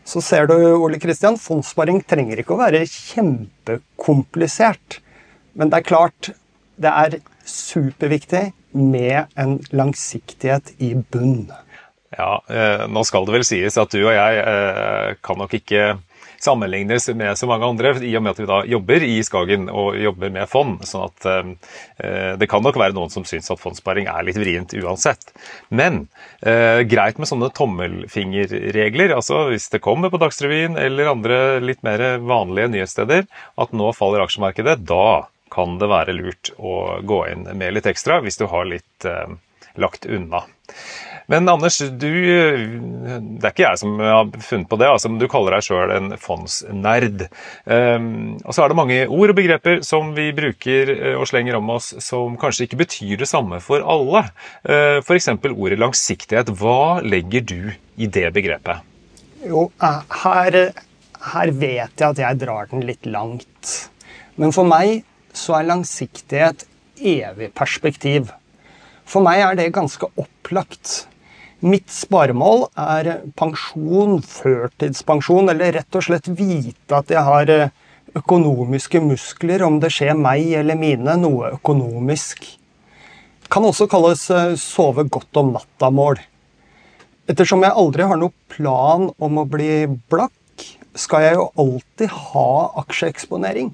Så 0.07 0.21
ser 0.25 0.47
du, 0.49 0.55
Ole 0.79 0.99
Kristian, 1.03 1.37
fondssparing 1.41 2.03
trenger 2.07 2.39
ikke 2.41 2.55
å 2.55 2.63
være 2.63 2.87
kjempekomplisert. 2.89 5.01
Men 5.59 5.73
det 5.73 5.81
er 5.81 5.89
klart, 5.91 6.31
det 6.79 6.91
er 6.91 7.19
superviktig 7.49 8.45
med 8.79 9.33
en 9.35 9.59
langsiktighet 9.75 10.75
i 10.79 10.93
bunn. 10.95 11.49
Ja, 12.15 12.39
eh, 12.49 12.85
nå 12.89 13.03
skal 13.05 13.27
det 13.27 13.35
vel 13.35 13.47
sies 13.47 13.77
at 13.81 13.93
du 13.93 14.01
og 14.05 14.15
jeg 14.15 14.43
eh, 14.43 15.17
kan 15.25 15.41
nok 15.41 15.59
ikke 15.59 15.97
sammenlignes 16.39 17.09
med 17.19 17.39
så 17.39 17.49
mange 17.51 17.67
andre, 17.67 17.93
i 18.05 18.15
og 18.17 18.23
med 18.23 18.35
at 18.35 18.41
vi 18.41 18.49
da 18.49 18.59
jobber 18.69 19.05
i 19.05 19.17
Skagen 19.27 19.67
og 19.69 19.97
jobber 19.99 20.31
med 20.35 20.49
fond. 20.51 20.85
sånn 20.87 21.09
at 21.09 21.29
eh, 21.29 22.35
det 22.39 22.49
kan 22.51 22.63
nok 22.65 22.79
være 22.79 22.95
noen 22.97 23.13
som 23.13 23.27
syns 23.29 23.51
at 23.51 23.61
fondssparing 23.61 24.09
er 24.11 24.27
litt 24.27 24.39
vrient 24.39 24.75
uansett. 24.79 25.33
Men 25.69 26.07
eh, 26.41 26.85
greit 26.89 27.19
med 27.19 27.31
sånne 27.31 27.51
tommelfingerregler. 27.57 29.17
altså 29.17 29.49
Hvis 29.53 29.69
det 29.75 29.83
kommer 29.85 30.13
på 30.13 30.21
Dagsrevyen 30.23 30.79
eller 30.79 31.13
andre 31.13 31.41
litt 31.65 31.83
mer 31.87 32.21
vanlige 32.23 32.73
nyhetssteder 32.77 33.27
at 33.59 33.75
nå 33.75 33.93
faller 33.97 34.25
aksjemarkedet, 34.25 34.79
da 34.87 35.27
kan 35.59 35.77
det 35.81 35.91
være 35.91 36.15
lurt 36.15 36.55
å 36.57 37.03
gå 37.03 37.25
inn 37.33 37.45
med 37.59 37.75
litt 37.75 37.91
ekstra 37.91 38.23
hvis 38.23 38.39
du 38.39 38.47
har 38.51 38.71
litt 38.71 39.09
eh, 39.09 39.37
lagt 39.79 40.07
unna. 40.07 40.45
Men 41.29 41.49
Anders, 41.51 41.77
du, 41.79 42.09
det 42.09 43.45
er 43.45 43.51
ikke 43.53 43.65
jeg 43.67 43.81
som 43.83 43.99
har 44.01 44.31
funnet 44.41 44.69
på 44.71 44.79
det, 44.81 44.87
altså, 44.89 45.11
du 45.13 45.27
kaller 45.29 45.59
deg 45.59 45.67
sjøl 45.67 45.93
en 45.93 46.15
fondsnerd. 46.21 47.27
Um, 47.69 48.39
og 48.47 48.57
så 48.57 48.65
er 48.65 48.73
det 48.73 48.79
mange 48.79 48.97
ord 49.05 49.35
og 49.35 49.37
begreper 49.37 49.83
som 49.85 50.15
vi 50.17 50.31
bruker 50.37 50.95
eh, 50.95 51.19
og 51.21 51.29
slenger 51.29 51.59
om 51.59 51.69
oss 51.77 51.91
som 52.01 52.39
kanskje 52.41 52.65
ikke 52.65 52.81
betyr 52.81 53.21
det 53.21 53.29
samme 53.29 53.61
for 53.65 53.85
alle. 53.85 54.25
Uh, 54.65 55.03
F.eks. 55.03 55.29
ordet 55.53 55.77
langsiktighet. 55.83 56.55
Hva 56.57 57.05
legger 57.05 57.45
du 57.45 57.61
i 58.01 58.09
det 58.09 58.31
begrepet? 58.33 58.89
Jo, 59.45 59.69
eh, 59.85 60.01
her, 60.25 60.59
her 61.35 61.53
vet 61.53 61.93
jeg 61.93 62.09
at 62.09 62.25
jeg 62.25 62.41
drar 62.41 62.73
den 62.73 62.89
litt 62.89 63.05
langt. 63.05 63.77
Men 64.41 64.57
for 64.57 64.65
meg 64.65 65.03
så 65.39 65.59
er 65.59 65.71
langsiktighet 65.71 66.67
evig 66.99 67.53
perspektiv. 67.57 68.33
For 69.09 69.25
meg 69.25 69.41
er 69.41 69.57
det 69.57 69.71
ganske 69.77 70.11
opplagt. 70.21 71.07
Mitt 71.65 71.89
sparemål 71.91 72.69
er 72.79 73.25
pensjon, 73.39 74.21
førtidspensjon, 74.23 75.51
eller 75.51 75.79
rett 75.79 75.97
og 75.99 76.05
slett 76.07 76.29
vite 76.31 76.95
at 76.95 77.11
jeg 77.11 77.25
har 77.27 77.51
eh, 77.51 77.73
økonomiske 78.19 79.01
muskler, 79.03 79.65
om 79.67 79.81
det 79.83 79.91
skjer 79.95 80.15
meg 80.19 80.53
eller 80.61 80.79
mine, 80.79 81.17
noe 81.19 81.55
økonomisk. 81.57 82.45
Kan 83.51 83.67
også 83.67 83.89
kalles 83.91 84.29
eh, 84.31 84.55
sove 84.61 85.09
godt 85.09 85.41
om 85.41 85.55
natta-mål. 85.57 86.21
Ettersom 87.29 87.65
jeg 87.67 87.77
aldri 87.77 88.07
har 88.09 88.21
noen 88.21 88.37
plan 88.53 89.11
om 89.19 89.41
å 89.43 89.49
bli 89.49 89.89
blakk, 90.13 90.35
skal 90.99 91.27
jeg 91.27 91.37
jo 91.41 91.51
alltid 91.59 92.15
ha 92.31 92.49
aksjeeksponering. 92.85 93.73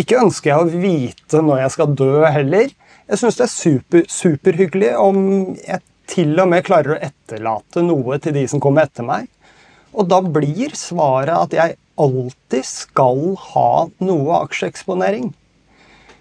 Ikke 0.00 0.20
ønsker 0.20 0.52
jeg 0.52 0.60
å 0.62 0.80
vite 0.82 1.42
når 1.44 1.64
jeg 1.64 1.74
skal 1.74 1.94
dø 1.98 2.12
heller. 2.24 2.70
Jeg 3.10 3.20
syns 3.20 3.36
det 3.40 3.46
er 3.46 3.52
super, 3.52 4.04
superhyggelig 4.08 4.92
om 5.00 5.18
jeg 5.58 5.82
til 6.10 6.32
og 6.42 6.48
med 6.50 6.64
klarer 6.66 6.96
å 6.96 7.02
etterlate 7.04 7.82
noe 7.84 8.18
til 8.22 8.34
de 8.34 8.46
som 8.50 8.62
kommer 8.62 8.88
etter 8.88 9.06
meg. 9.06 9.28
Og 9.90 10.06
da 10.10 10.20
blir 10.22 10.74
svaret 10.78 11.34
at 11.34 11.54
jeg 11.56 11.76
alltid 12.00 12.66
skal 12.66 13.34
ha 13.50 13.70
noe 14.00 14.40
aksjeeksponering. 14.46 15.32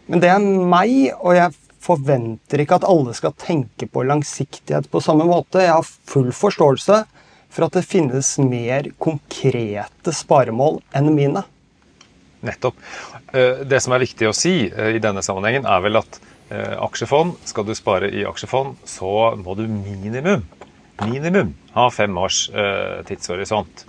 Men 0.09 0.23
det 0.23 0.31
er 0.33 0.41
meg, 0.41 1.13
og 1.21 1.37
jeg 1.37 1.53
forventer 1.85 2.63
ikke 2.63 2.79
at 2.81 2.87
alle 2.89 3.13
skal 3.17 3.35
tenke 3.39 3.87
på 3.87 4.03
langsiktighet 4.09 4.89
på 4.91 5.01
samme 5.05 5.27
måte. 5.29 5.61
Jeg 5.63 5.75
har 5.77 5.85
full 5.85 6.33
forståelse 6.35 7.03
for 7.49 7.65
at 7.65 7.77
det 7.77 7.85
finnes 7.87 8.33
mer 8.41 8.89
konkrete 9.01 10.13
sparemål 10.13 10.81
enn 10.97 11.13
mine. 11.15 11.45
Nettopp. 12.45 12.75
Eh, 13.33 13.65
det 13.67 13.81
som 13.83 13.93
er 13.95 14.03
viktig 14.03 14.29
å 14.29 14.35
si 14.35 14.53
eh, 14.69 14.95
i 14.95 15.03
denne 15.03 15.23
sammenhengen, 15.25 15.67
er 15.67 15.83
vel 15.85 15.99
at 16.01 16.21
Eh, 16.49 16.83
aksjefond. 16.83 17.33
Skal 17.45 17.65
du 17.65 17.75
spare 17.77 18.09
i 18.09 18.23
aksjefond, 18.25 18.79
så 18.85 19.35
må 19.37 19.53
du 19.53 19.67
minimum 19.69 20.47
minimum 20.99 21.53
ha 21.75 21.85
fem 21.93 22.17
års 22.17 22.49
tidshorisont. 23.07 23.85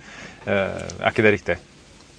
Er 0.46 1.08
ikke 1.08 1.24
det 1.24 1.32
riktig? 1.34 1.56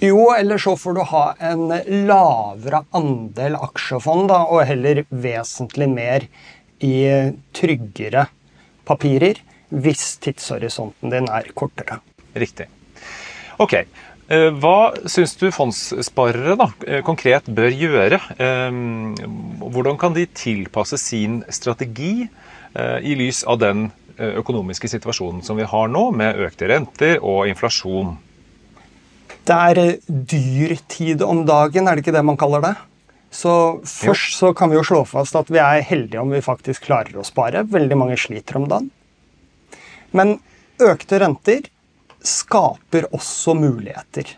Jo, 0.04 0.34
eller 0.34 0.60
så 0.60 0.74
får 0.76 0.98
du 0.98 1.02
ha 1.14 1.22
en 1.40 1.70
lavere 2.10 2.82
andel 2.98 3.56
aksjefond, 3.56 4.28
da, 4.34 4.42
og 4.52 4.66
heller 4.68 5.06
vesentlig 5.14 5.88
mer 5.94 6.26
i 6.84 6.98
tryggere 7.56 8.26
papirer 8.90 9.40
hvis 9.70 10.18
tidshorisonten 10.26 11.14
din 11.14 11.30
er 11.32 11.54
kortere. 11.56 12.02
Riktig. 12.36 12.68
Ok, 13.64 13.78
hva 14.32 14.94
syns 15.12 15.34
du 15.36 15.50
fondssparere 15.52 16.56
da, 16.60 16.70
eh, 16.88 17.02
konkret 17.04 17.50
bør 17.52 17.72
gjøre? 17.76 18.20
Eh, 18.40 18.72
hvordan 19.60 19.98
kan 20.00 20.14
de 20.16 20.26
tilpasse 20.26 20.98
sin 20.98 21.44
strategi 21.50 22.30
i 22.72 23.16
lys 23.20 23.44
av 23.44 23.58
den 23.60 23.90
økonomiske 24.16 24.88
situasjonen 24.88 25.42
som 25.44 25.58
vi 25.58 25.66
har 25.68 25.90
nå, 25.92 26.06
med 26.16 26.38
økte 26.40 26.70
renter 26.72 27.18
og 27.20 27.50
inflasjon? 27.52 28.14
Det 29.44 29.58
er 29.58 29.98
dyrtid 30.08 31.22
om 31.26 31.44
dagen, 31.44 31.90
er 31.90 31.98
det 31.98 32.06
ikke 32.06 32.16
det 32.16 32.24
man 32.24 32.40
kaller 32.40 32.64
det? 32.64 32.76
Så 33.32 33.82
først 33.84 34.38
så 34.40 34.54
kan 34.56 34.70
vi 34.72 34.78
jo 34.78 34.86
slå 34.88 35.02
fast 35.08 35.36
at 35.36 35.52
vi 35.52 35.60
er 35.60 35.84
heldige 35.88 36.22
om 36.22 36.32
vi 36.32 36.44
faktisk 36.44 36.88
klarer 36.88 37.20
å 37.20 37.28
spare. 37.28 37.64
Veldig 37.68 37.98
mange 38.00 38.16
sliter 38.20 38.60
om 38.60 38.70
dagen. 38.72 38.90
Men 40.16 40.38
økte 40.80 41.20
renter 41.24 41.68
skaper 42.25 43.08
også 43.16 43.56
muligheter. 43.58 44.36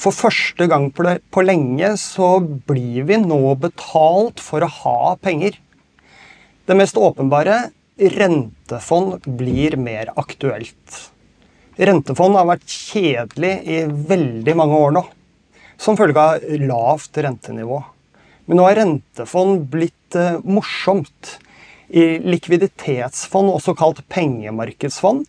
For 0.00 0.16
første 0.16 0.64
gang 0.70 0.88
på 0.94 1.44
lenge 1.44 1.92
så 2.00 2.38
blir 2.40 3.04
vi 3.08 3.18
nå 3.20 3.42
betalt 3.60 4.40
for 4.40 4.64
å 4.64 4.72
ha 4.80 5.00
penger. 5.20 5.58
Det 6.64 6.76
mest 6.78 6.96
åpenbare 6.96 7.66
rentefond 8.00 9.26
blir 9.26 9.76
mer 9.76 10.12
aktuelt. 10.16 11.00
Rentefond 11.80 12.36
har 12.36 12.48
vært 12.48 12.68
kjedelig 12.68 13.52
i 13.64 13.82
veldig 13.88 14.54
mange 14.56 14.78
år 14.86 14.94
nå, 14.96 15.02
som 15.80 15.98
følge 16.00 16.20
av 16.20 16.46
lavt 16.64 17.20
rentenivå. 17.20 17.82
Men 18.48 18.58
nå 18.58 18.66
har 18.66 18.80
rentefond 18.80 19.66
blitt 19.72 20.16
eh, 20.18 20.40
morsomt. 20.44 21.36
I 21.90 22.20
likviditetsfond, 22.22 23.50
også 23.50 23.74
kalt 23.78 24.00
pengemarkedsfond, 24.12 25.24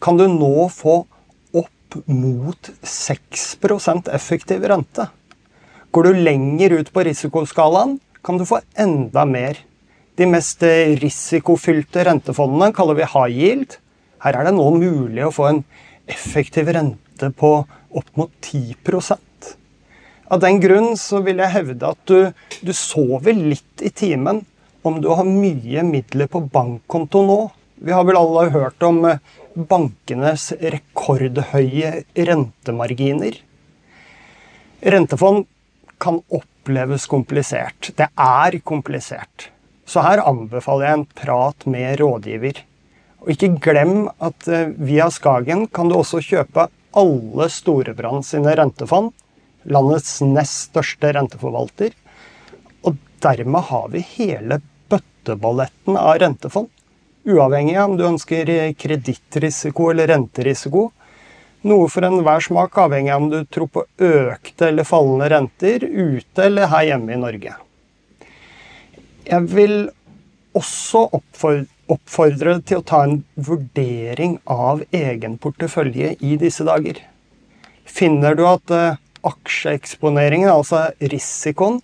kan 0.00 0.16
du 0.16 0.26
nå 0.28 0.68
få 0.72 1.02
opp 1.56 1.96
mot 2.06 2.70
6% 2.82 4.08
effektiv 4.14 4.64
rente. 4.68 5.08
Går 5.90 6.06
du 6.06 6.20
lenger 6.22 6.78
ut 6.78 6.92
på 6.92 7.04
risikoskalaen, 7.04 7.98
kan 8.22 8.38
du 8.38 8.46
få 8.46 8.60
enda 8.78 9.24
mer. 9.26 9.58
De 10.16 10.26
mest 10.28 10.62
risikofylte 11.00 12.04
rentefondene 12.04 12.72
kaller 12.76 12.98
vi 12.98 13.08
high 13.08 13.36
yield. 13.36 13.76
Her 14.20 14.36
er 14.36 14.48
det 14.48 14.54
nå 14.56 14.66
mulig 14.76 15.24
å 15.24 15.32
få 15.34 15.48
en 15.48 15.62
effektiv 16.10 16.68
rente 16.74 17.30
på 17.36 17.52
opp 17.90 18.10
mot 18.18 18.30
10% 18.44 19.18
Av 20.30 20.38
den 20.42 20.60
grunn 20.62 20.92
så 21.00 21.22
vil 21.26 21.40
jeg 21.42 21.54
hevde 21.56 21.88
at 21.90 22.02
du, 22.06 22.30
du 22.62 22.72
sover 22.76 23.34
litt 23.34 23.82
i 23.82 23.90
timen 23.90 24.44
om 24.86 25.00
du 25.02 25.08
har 25.10 25.26
mye 25.26 25.82
midler 25.84 26.30
på 26.30 26.44
bankkonto 26.52 27.24
nå. 27.26 27.40
Vi 27.82 27.92
har 27.92 28.04
vel 28.06 28.18
alle 28.20 28.46
hørt 28.54 28.82
om 28.86 29.02
eh, 29.08 29.18
bankenes 29.68 30.50
rekordhøye 30.60 31.92
rentemarginer. 32.14 33.38
Rentefond 34.80 35.46
kan 36.00 36.22
oppleves 36.32 37.06
komplisert. 37.10 37.92
Det 37.96 38.08
er 38.16 38.58
komplisert. 38.64 39.50
Så 39.84 40.04
her 40.06 40.22
anbefaler 40.24 40.86
jeg 40.86 40.98
en 40.98 41.08
prat 41.18 41.66
med 41.68 42.00
rådgiver. 42.00 42.62
Og 43.20 43.32
ikke 43.34 43.52
glem 43.60 44.06
at 44.22 44.48
eh, 44.48 44.70
via 44.80 45.10
Skagen 45.12 45.66
kan 45.68 45.90
du 45.90 45.98
også 45.98 46.22
kjøpe 46.24 46.68
alle 46.96 47.48
Storebrand 47.52 48.24
sine 48.26 48.54
rentefond, 48.56 49.12
landets 49.68 50.20
nest 50.24 50.70
største 50.70 51.12
renteforvalter. 51.18 51.92
Og 52.86 52.96
dermed 53.20 53.68
har 53.68 53.90
vi 53.92 54.04
hele 54.16 54.62
bøtteballetten 54.88 55.98
av 56.00 56.16
rentefond. 56.22 56.70
Uavhengig 57.28 57.76
av 57.76 57.90
om 57.90 57.98
du 57.98 58.06
ønsker 58.08 58.48
kredittrisiko 58.80 59.90
eller 59.92 60.08
renterisiko, 60.08 60.86
noe 61.68 61.88
for 61.92 62.06
enhver 62.08 62.40
smak, 62.40 62.78
avhengig 62.80 63.12
av 63.12 63.24
om 63.24 63.28
du 63.32 63.40
tror 63.44 63.68
på 63.68 63.84
økte 64.06 64.70
eller 64.70 64.88
fallende 64.88 65.28
renter 65.28 65.84
ute 65.84 66.46
eller 66.46 66.70
her 66.72 66.86
hjemme 66.88 67.12
i 67.12 67.20
Norge. 67.20 67.56
Jeg 69.28 69.50
vil 69.52 69.76
også 70.56 71.04
oppfordre 71.12 72.56
til 72.66 72.80
å 72.80 72.86
ta 72.86 73.02
en 73.04 73.20
vurdering 73.36 74.38
av 74.50 74.80
egen 74.96 75.36
portefølje 75.42 76.16
i 76.24 76.38
disse 76.40 76.64
dager. 76.66 77.02
Finner 77.84 78.34
du 78.38 78.46
at 78.48 78.72
eh, 78.74 78.98
aksjeeksponeringen, 79.26 80.48
altså 80.50 80.88
risikoen, 81.12 81.80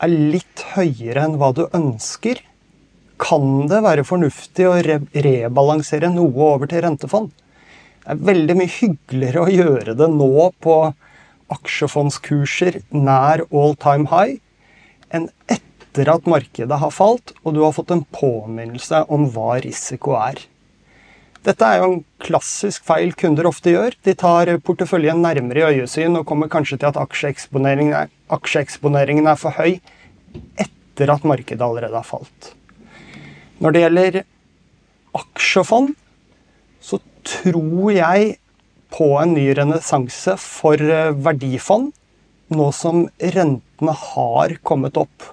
er 0.00 0.12
litt 0.12 0.64
høyere 0.74 1.24
enn 1.26 1.36
hva 1.40 1.50
du 1.56 1.66
ønsker, 1.76 2.40
kan 3.20 3.68
det 3.70 3.82
være 3.84 4.06
fornuftig 4.08 4.66
å 4.68 4.78
re 4.84 4.98
rebalansere 5.12 6.10
noe 6.12 6.50
over 6.54 6.70
til 6.70 6.84
rentefond. 6.86 7.30
Det 8.00 8.14
er 8.14 8.22
veldig 8.30 8.56
mye 8.58 8.74
hyggeligere 8.78 9.42
å 9.44 9.54
gjøre 9.54 9.96
det 9.98 10.08
nå 10.14 10.46
på 10.64 10.76
aksjefondskurser 11.54 12.80
nær 12.94 13.44
all 13.50 13.76
time 13.80 14.08
high 14.10 14.38
enn 15.14 15.28
etter 15.50 16.08
at 16.12 16.28
markedet 16.30 16.78
har 16.80 16.94
falt 16.94 17.34
og 17.42 17.56
du 17.56 17.60
har 17.64 17.74
fått 17.76 17.92
en 17.94 18.06
påminnelse 18.14 19.04
om 19.12 19.26
hva 19.34 19.58
risiko 19.62 20.14
er. 20.18 20.40
Dette 21.44 21.64
er 21.64 21.80
jo 21.80 21.86
en 21.88 22.00
klassisk 22.20 22.84
feil 22.84 23.14
kunder 23.16 23.48
ofte 23.48 23.72
gjør. 23.72 23.94
De 24.04 24.12
tar 24.18 24.52
porteføljen 24.64 25.22
nærmere 25.24 25.62
i 25.62 25.80
øyesyn 25.80 26.18
og 26.20 26.26
kommer 26.28 26.50
kanskje 26.52 26.76
til 26.78 26.90
at 26.90 27.00
aksjeeksponeringen 27.00 27.96
er, 27.96 28.10
aksjeeksponeringen 28.32 29.28
er 29.30 29.40
for 29.40 29.56
høy 29.56 29.78
etter 30.60 31.12
at 31.14 31.24
markedet 31.24 31.64
allerede 31.64 31.96
har 31.96 32.06
falt. 32.06 32.52
Når 33.60 33.74
det 33.74 33.80
gjelder 33.82 34.20
aksjefond, 35.20 35.90
så 36.80 37.00
tror 37.28 37.90
jeg 37.92 38.36
på 38.90 39.08
en 39.20 39.34
ny 39.36 39.50
renessanse 39.58 40.36
for 40.40 40.80
eh, 40.80 41.12
verdifond, 41.12 41.92
nå 42.50 42.70
som 42.74 43.04
rentene 43.20 43.94
har 43.94 44.56
kommet 44.66 44.96
opp. 44.98 45.28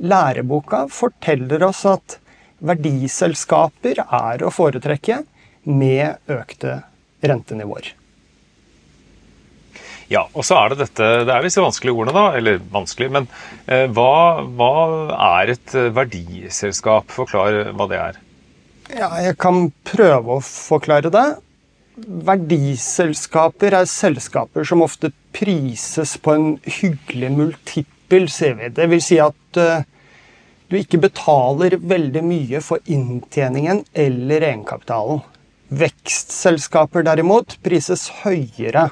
Læreboka 0.00 0.86
forteller 0.90 1.62
oss 1.68 1.84
at 1.86 2.18
verdiselskaper 2.58 4.00
er 4.02 4.42
å 4.42 4.50
foretrekke 4.54 5.20
med 5.68 6.32
økte 6.32 6.80
rentenivåer. 7.20 7.92
Ja, 10.08 10.24
og 10.32 10.44
så 10.46 10.56
er 10.56 10.72
det 10.72 10.78
dette 10.86 11.08
Det 11.28 11.34
er 11.34 11.44
disse 11.44 11.60
vanskelige 11.60 11.96
ordene, 11.96 12.14
da. 12.16 12.38
Eller 12.38 12.62
vanskelig, 12.72 13.10
men 13.12 13.28
eh, 13.66 13.84
hva, 13.92 14.40
hva, 14.56 14.72
er 15.40 15.52
et 15.52 15.76
verdiselskap? 15.96 17.12
Forklar 17.12 17.74
hva 17.76 17.88
det 17.90 18.00
er. 18.00 18.22
Ja, 18.88 19.10
jeg 19.20 19.36
kan 19.40 19.68
prøve 19.84 20.38
å 20.38 20.44
forklare 20.44 21.12
det. 21.12 21.26
Verdiselskaper 21.98 23.74
er 23.80 23.88
selskaper 23.90 24.64
som 24.64 24.84
ofte 24.86 25.10
prises 25.36 26.14
på 26.22 26.34
en 26.34 26.48
hyggelig 26.64 27.30
multippel, 27.34 28.28
sier 28.32 28.56
vi. 28.56 28.70
Det 28.72 28.86
vil 28.88 29.02
si 29.04 29.18
at 29.20 29.60
uh, 29.60 29.82
du 30.70 30.78
ikke 30.78 31.02
betaler 31.02 31.76
veldig 31.80 32.22
mye 32.24 32.62
for 32.64 32.80
inntjeningen 32.88 33.82
eller 33.92 34.46
egenkapitalen. 34.46 35.20
Vekstselskaper 35.68 37.04
derimot 37.04 37.58
prises 37.64 38.06
høyere. 38.22 38.88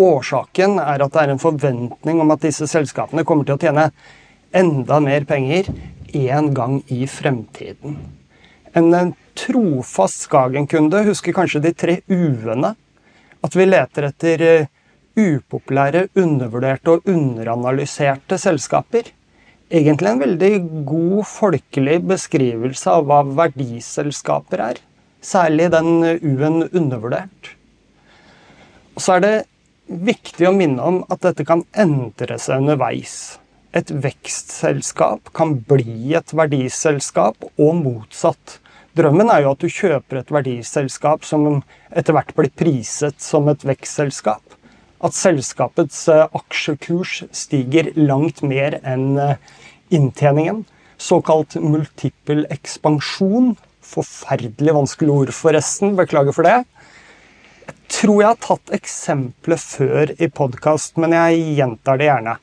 Årsaken 0.00 0.78
er 0.82 1.02
at 1.02 1.14
det 1.14 1.22
er 1.22 1.34
en 1.34 1.42
forventning 1.42 2.20
om 2.22 2.32
at 2.34 2.44
disse 2.44 2.68
selskapene 2.70 3.24
kommer 3.28 3.48
til 3.48 3.56
å 3.56 3.62
tjene 3.62 3.90
enda 4.56 4.98
mer 5.02 5.26
penger 5.28 5.70
en 6.16 6.50
gang 6.54 6.80
i 6.90 7.06
fremtiden. 7.08 7.96
En 8.76 9.14
trofast 9.38 10.26
Skagen-kunde 10.26 11.04
husker 11.08 11.34
kanskje 11.34 11.62
de 11.64 11.72
tre 11.74 11.96
u-ene. 12.10 12.74
At 13.40 13.56
vi 13.56 13.66
leter 13.66 14.10
etter 14.10 14.44
eh, 14.44 14.68
upopulære, 15.18 16.08
undervurderte 16.18 16.96
og 16.96 17.08
underanalyserte 17.08 18.38
selskaper. 18.38 19.08
Egentlig 19.70 20.10
en 20.10 20.22
veldig 20.22 20.52
god 20.86 21.24
folkelig 21.30 22.00
beskrivelse 22.10 22.90
av 22.90 23.06
hva 23.08 23.22
verdiselskaper 23.24 24.64
er. 24.70 24.82
Særlig 25.20 25.70
den 25.72 26.04
u-en 26.04 26.64
undervurdert. 26.68 27.54
Og 28.96 29.04
så 29.04 29.16
er 29.16 29.24
det 29.24 29.34
viktig 29.90 30.46
å 30.48 30.54
minne 30.54 30.82
om 30.86 31.02
at 31.10 31.22
dette 31.26 31.44
kan 31.46 31.64
endre 31.74 32.38
seg 32.38 32.62
underveis. 32.62 33.38
Et 33.74 33.90
vekstselskap 33.90 35.30
kan 35.36 35.56
bli 35.68 36.14
et 36.18 36.34
verdiselskap, 36.34 37.36
og 37.58 37.76
motsatt. 37.82 38.58
Drømmen 38.98 39.30
er 39.30 39.44
jo 39.44 39.52
at 39.54 39.62
du 39.62 39.70
kjøper 39.70 40.20
et 40.20 40.32
verdiselskap 40.34 41.26
som 41.26 41.60
etter 41.94 42.16
hvert 42.16 42.34
blir 42.34 42.50
priset 42.50 43.22
som 43.22 43.46
et 43.50 43.62
vekstselskap. 43.66 44.42
At 45.00 45.16
selskapets 45.16 46.02
eh, 46.12 46.26
aksjekurs 46.36 47.22
stiger 47.32 47.92
langt 47.96 48.42
mer 48.42 48.80
enn 48.82 49.14
eh, 49.22 49.38
inntjeningen. 49.94 50.64
Såkalt 51.00 51.54
multiple 51.62 52.44
ekspansjon. 52.52 53.54
Forferdelig 53.90 54.74
vanskelig 54.76 55.14
ord, 55.14 55.32
forresten. 55.34 55.94
Beklager 55.98 56.36
for 56.36 56.46
det. 56.46 56.58
Tror 57.90 58.20
jeg 58.22 58.30
har 58.30 58.38
tatt 58.38 58.70
eksempelet 58.76 59.62
før 59.66 60.12
i 60.22 60.28
podkast, 60.30 60.94
men 61.02 61.10
jeg 61.10 61.40
gjentar 61.58 61.98
det 61.98 62.06
gjerne. 62.06 62.36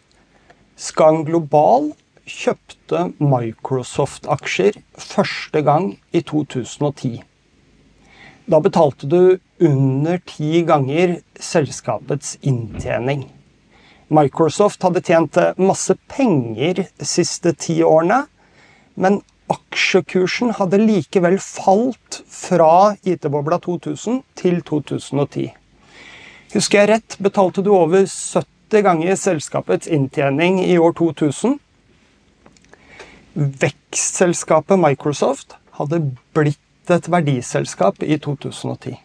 Skang 0.76 1.22
Global 1.30 1.94
kjøpte 2.28 3.06
Microsoft-aksjer 3.24 4.82
første 5.00 5.62
gang 5.64 5.94
i 6.12 6.20
2010. 6.20 7.22
Da 8.52 8.60
betalte 8.64 9.08
du 9.08 9.38
under 9.64 10.20
ti 10.28 10.66
ganger 10.68 11.16
selskapets 11.40 12.36
inntjening. 12.44 13.24
Microsoft 14.12 14.84
hadde 14.84 15.06
tjent 15.08 15.40
masse 15.60 15.96
penger 16.12 16.84
de 16.84 17.08
siste 17.08 17.56
ti 17.56 17.80
årene, 17.88 18.26
men 19.00 19.22
aksjekursen 19.52 20.54
hadde 20.58 20.80
likevel 20.82 21.38
falt 21.42 22.22
fra 22.32 22.96
IT-bobla 23.08 23.60
2000 23.64 24.22
til 24.36 24.60
2010. 24.68 25.54
Husker 26.54 26.80
jeg 26.80 26.90
rett, 26.92 27.18
betalte 27.24 27.64
du 27.64 27.72
over 27.76 28.06
70 28.08 28.84
ganger 28.84 29.16
selskapets 29.20 29.88
inntjening 29.88 30.60
i 30.66 30.78
år 30.80 30.96
2000, 31.00 31.58
vekstselskapet 33.38 34.80
Microsoft 34.82 35.58
hadde 35.78 36.00
blitt 36.34 36.92
et 36.92 37.10
verdiselskap 37.12 38.02
i 38.04 38.18
2010. 38.18 38.96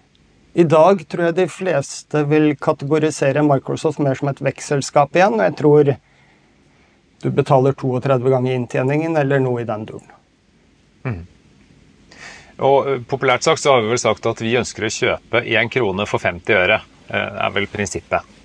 I 0.55 0.65
dag 0.69 1.03
tror 1.09 1.27
jeg 1.27 1.37
de 1.37 1.47
fleste 1.49 2.25
vil 2.29 2.53
kategorisere 2.61 3.45
Microsoft 3.45 4.01
mer 4.05 4.19
som 4.19 4.31
et 4.33 4.43
vekstselskap 4.45 5.17
igjen, 5.17 5.39
og 5.39 5.47
jeg 5.47 5.57
tror 5.61 5.93
du 7.23 7.31
betaler 7.31 7.77
32 7.79 8.33
ganger 8.33 8.57
inntjeningen 8.57 9.17
eller 9.17 9.41
noe 9.43 9.63
i 9.63 9.69
den 9.69 9.87
duren. 9.89 10.11
Og 12.63 12.89
eh, 12.89 13.01
Populært 13.09 13.47
sagt 13.47 13.63
så 13.63 13.75
har 13.75 13.83
vi 13.83 13.93
vel 13.93 14.01
sagt 14.01 14.29
at 14.29 14.43
vi 14.45 14.57
ønsker 14.61 14.87
å 14.87 14.93
kjøpe 14.93 15.43
én 15.49 15.73
krone 15.73 16.07
for 16.09 16.23
50 16.23 16.59
øre. 16.59 16.83
Det 17.13 17.19
er 17.21 17.53
vel 17.53 17.67
prinsippet. 17.69 18.39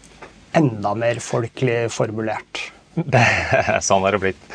Enda 0.58 0.92
mer 0.98 1.22
folkelig 1.24 1.86
formulert. 1.94 2.66
Sånn 3.88 4.08
er 4.08 4.18
det 4.18 4.22
blitt. 4.24 4.48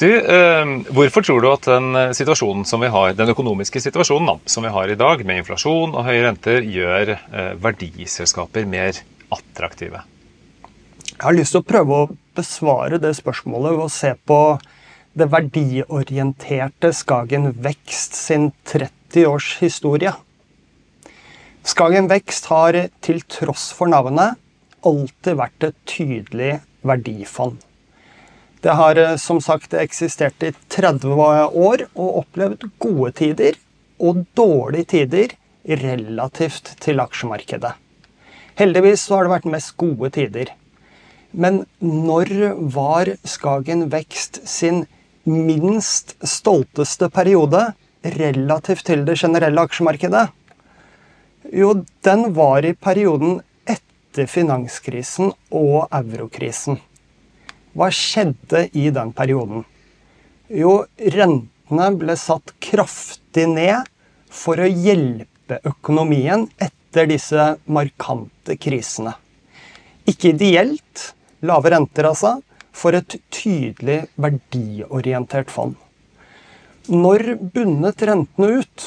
Du, 0.00 0.08
eh, 0.08 0.70
Hvorfor 0.96 1.22
tror 1.22 1.42
du 1.44 1.50
at 1.52 1.68
den 1.68 1.98
situasjonen 2.16 2.64
som 2.66 2.82
vi 2.82 2.90
har, 2.90 3.12
den 3.14 3.30
økonomiske 3.34 3.82
situasjonen 3.84 4.40
som 4.50 4.64
vi 4.66 4.72
har 4.72 4.90
i 4.90 4.98
dag, 4.98 5.22
med 5.28 5.42
inflasjon 5.42 5.92
og 5.92 6.08
høye 6.08 6.24
renter, 6.24 6.64
gjør 6.64 7.14
eh, 7.14 7.52
verdiselskaper 7.62 8.66
mer 8.66 8.98
attraktive? 9.32 10.02
Jeg 11.12 11.28
har 11.28 11.36
lyst 11.36 11.54
til 11.54 11.62
å 11.62 11.68
prøve 11.68 11.98
å 12.00 12.10
besvare 12.34 12.98
det 12.98 13.12
spørsmålet 13.14 13.76
ved 13.76 13.84
å 13.84 13.92
se 13.92 14.14
på 14.26 14.38
det 15.12 15.28
verdiorienterte 15.32 16.92
Skagen 16.96 17.50
Vekst 17.64 18.14
sin 18.16 18.50
30 18.64 19.26
års 19.28 19.56
historie. 19.60 20.14
Skagen 21.62 22.08
Vekst 22.10 22.48
har 22.50 22.78
til 23.04 23.20
tross 23.30 23.68
for 23.76 23.92
navnet 23.92 24.38
alltid 24.82 25.36
vært 25.38 25.68
et 25.68 25.76
tydelig 25.86 26.54
verdifond. 26.82 27.60
Det 28.62 28.74
har 28.78 28.98
som 29.18 29.40
sagt 29.42 29.74
eksistert 29.74 30.42
i 30.46 30.52
30 30.70 31.12
år 31.18 31.84
og 31.92 32.18
opplevd 32.22 32.68
gode 32.82 33.12
tider 33.18 33.58
og 34.02 34.24
dårlige 34.38 34.90
tider 34.94 35.36
relativt 35.82 36.72
til 36.82 37.02
aksjemarkedet. 37.02 37.74
Heldigvis 38.58 39.04
har 39.10 39.26
det 39.26 39.32
vært 39.32 39.50
mest 39.50 39.76
gode 39.80 40.10
tider. 40.14 40.50
Men 41.32 41.62
når 41.80 42.32
var 42.74 43.12
Skagen 43.24 43.86
Vekst 43.92 44.42
sin 44.48 44.84
minst 45.28 46.16
stolteste 46.26 47.08
periode 47.12 47.72
relativt 48.02 48.86
til 48.88 49.04
det 49.06 49.18
generelle 49.20 49.62
aksjemarkedet? 49.62 50.26
Jo, 51.52 51.74
den 52.06 52.32
var 52.34 52.64
i 52.66 52.74
perioden 52.74 53.40
etter 53.68 54.28
finanskrisen 54.30 55.32
og 55.50 55.88
eurokrisen. 55.90 56.78
Hva 57.72 57.88
skjedde 57.94 58.66
i 58.76 58.90
den 58.92 59.12
perioden? 59.16 59.64
Jo, 60.52 60.82
rentene 60.98 61.88
ble 61.96 62.16
satt 62.20 62.52
kraftig 62.60 63.46
ned 63.48 63.88
for 64.32 64.60
å 64.60 64.68
hjelpe 64.68 65.60
økonomien 65.68 66.46
etter 66.60 67.08
disse 67.08 67.54
markante 67.64 68.56
krisene. 68.60 69.14
Ikke 70.08 70.32
ideelt, 70.32 71.12
lave 71.46 71.72
renter 71.72 72.10
altså, 72.10 72.36
for 72.72 72.96
et 72.96 73.16
tydelig 73.32 74.06
verdiorientert 74.20 75.52
fond. 75.52 75.76
Når 76.90 77.36
bunnet 77.54 78.02
rentene 78.08 78.62
ut? 78.62 78.86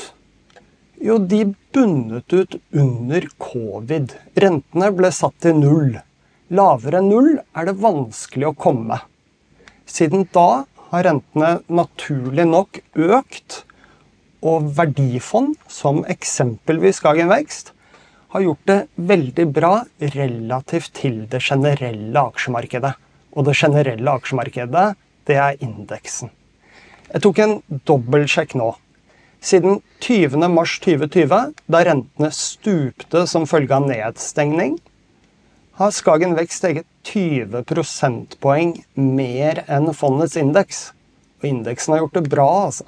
Jo, 0.99 1.17
de 1.19 1.45
bundet 1.75 2.33
ut 2.33 2.57
under 2.75 3.27
covid. 3.39 4.15
Rentene 4.35 4.89
ble 4.95 5.11
satt 5.15 5.37
til 5.45 5.59
null. 5.61 5.93
Lavere 6.55 6.99
enn 7.01 7.11
null 7.11 7.29
er 7.55 7.69
det 7.69 7.77
vanskelig 7.83 8.49
å 8.49 8.57
komme. 8.57 8.99
Siden 9.85 10.25
da 10.35 10.65
har 10.91 11.07
rentene 11.07 11.59
naturlig 11.67 12.45
nok 12.49 12.81
økt, 12.95 13.61
og 14.45 14.67
verdifond, 14.77 15.55
som 15.71 16.03
eksempelvis 16.11 16.99
Skagen 17.01 17.31
Vekst, 17.31 17.71
har 18.35 18.43
gjort 18.43 18.67
det 18.67 18.79
veldig 19.09 19.45
bra 19.55 19.73
relativt 20.13 20.93
til 20.99 21.23
det 21.31 21.41
generelle 21.41 22.27
aksjemarkedet. 22.29 22.93
Og 23.35 23.45
det 23.47 23.57
generelle 23.59 24.15
aksjemarkedet, 24.17 24.87
det 25.27 25.37
er 25.41 25.61
indeksen. 25.63 26.31
Jeg 27.11 27.21
tok 27.21 27.39
en 27.43 27.55
dobbeltsjekk 27.87 28.55
nå. 28.57 28.71
Siden 29.45 29.81
20.3.2020, 30.01 31.53
da 31.69 31.81
rentene 31.85 32.31
stupte 32.33 33.25
som 33.29 33.45
følge 33.49 33.75
av 33.77 33.85
nedstengning, 33.85 34.79
har 35.75 35.91
Skagen 35.91 36.37
Vekst 36.37 36.61
steget 36.61 36.87
20 37.05 37.65
prosentpoeng 37.67 38.77
mer 38.95 39.65
enn 39.67 39.91
fondets 39.93 40.37
indeks. 40.39 40.87
Og 41.41 41.49
indeksen 41.49 41.93
har 41.93 42.05
gjort 42.05 42.15
det 42.17 42.29
bra, 42.31 42.47
altså. 42.69 42.87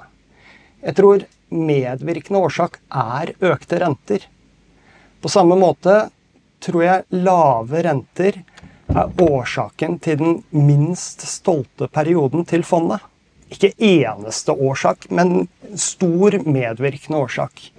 Jeg 0.80 0.96
tror 0.96 1.26
medvirkende 1.52 2.40
årsak 2.48 2.78
er 2.88 3.34
økte 3.44 3.80
renter. 3.82 4.24
På 5.20 5.30
samme 5.30 5.58
måte 5.58 6.08
tror 6.64 6.84
jeg 6.84 7.22
lave 7.28 7.82
renter 7.86 8.40
er 8.88 9.12
årsaken 9.22 9.98
til 10.04 10.18
den 10.20 10.36
minst 10.50 11.24
stolte 11.28 11.88
perioden 11.92 12.46
til 12.48 12.64
fondet. 12.66 13.04
Ikke 13.48 13.72
eneste 13.80 14.52
årsak, 14.52 15.08
men 15.10 15.48
stor 15.76 16.36
medvirkende 16.44 17.20
årsak. 17.22 17.70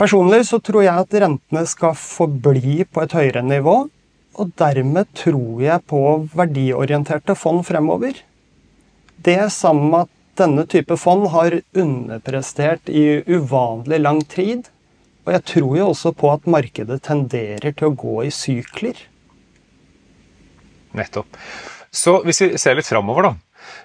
Personlig 0.00 0.46
så 0.48 0.58
tror 0.64 0.86
jeg 0.86 1.04
at 1.04 1.18
rentene 1.22 1.66
skal 1.68 1.92
forbli 1.98 2.86
på 2.88 3.02
et 3.04 3.14
høyere 3.14 3.42
nivå, 3.44 3.76
og 4.40 4.54
dermed 4.58 5.10
tror 5.18 5.60
jeg 5.60 5.84
på 5.90 6.00
verdiorienterte 6.32 7.36
fond 7.36 7.60
fremover. 7.68 8.14
Det 9.20 9.38
sammen 9.52 9.90
med 9.92 10.06
at 10.06 10.16
denne 10.40 10.64
type 10.64 10.96
fond 10.96 11.26
har 11.34 11.58
underprestert 11.76 12.88
i 12.88 13.20
uvanlig 13.28 14.00
lang 14.00 14.22
tid, 14.24 14.70
og 15.26 15.34
jeg 15.36 15.44
tror 15.52 15.76
jo 15.76 15.88
også 15.90 16.14
på 16.16 16.32
at 16.32 16.48
markedet 16.48 17.02
tenderer 17.04 17.74
til 17.76 17.90
å 17.90 17.96
gå 18.06 18.22
i 18.24 18.32
sykler. 18.32 18.96
Nettopp. 20.98 21.38
Så 21.90 22.20
hvis 22.26 22.40
vi 22.42 22.50
ser 22.58 22.78
litt 22.78 22.88
framover, 22.88 23.30
da. 23.30 23.34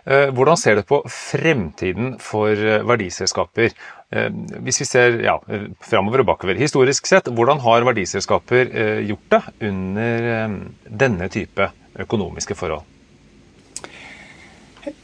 Eh, 0.05 0.29
hvordan 0.37 0.57
ser 0.57 0.77
du 0.77 0.85
på 0.85 0.99
fremtiden 1.09 2.15
for 2.21 2.53
eh, 2.53 2.83
verdiselskaper? 2.85 3.73
Eh, 4.13 4.27
hvis 4.65 4.83
vi 4.83 4.87
ser 4.87 5.17
ja, 5.25 5.39
framover 5.85 6.21
og 6.21 6.29
bakover. 6.29 6.59
Historisk 6.59 7.09
sett, 7.09 7.31
hvordan 7.33 7.63
har 7.65 7.87
verdiselskaper 7.87 8.69
gjort 9.05 9.31
det 9.33 9.41
under 9.71 10.59
denne 10.85 11.29
type 11.33 11.71
økonomiske 12.05 12.57
forhold? 12.57 12.85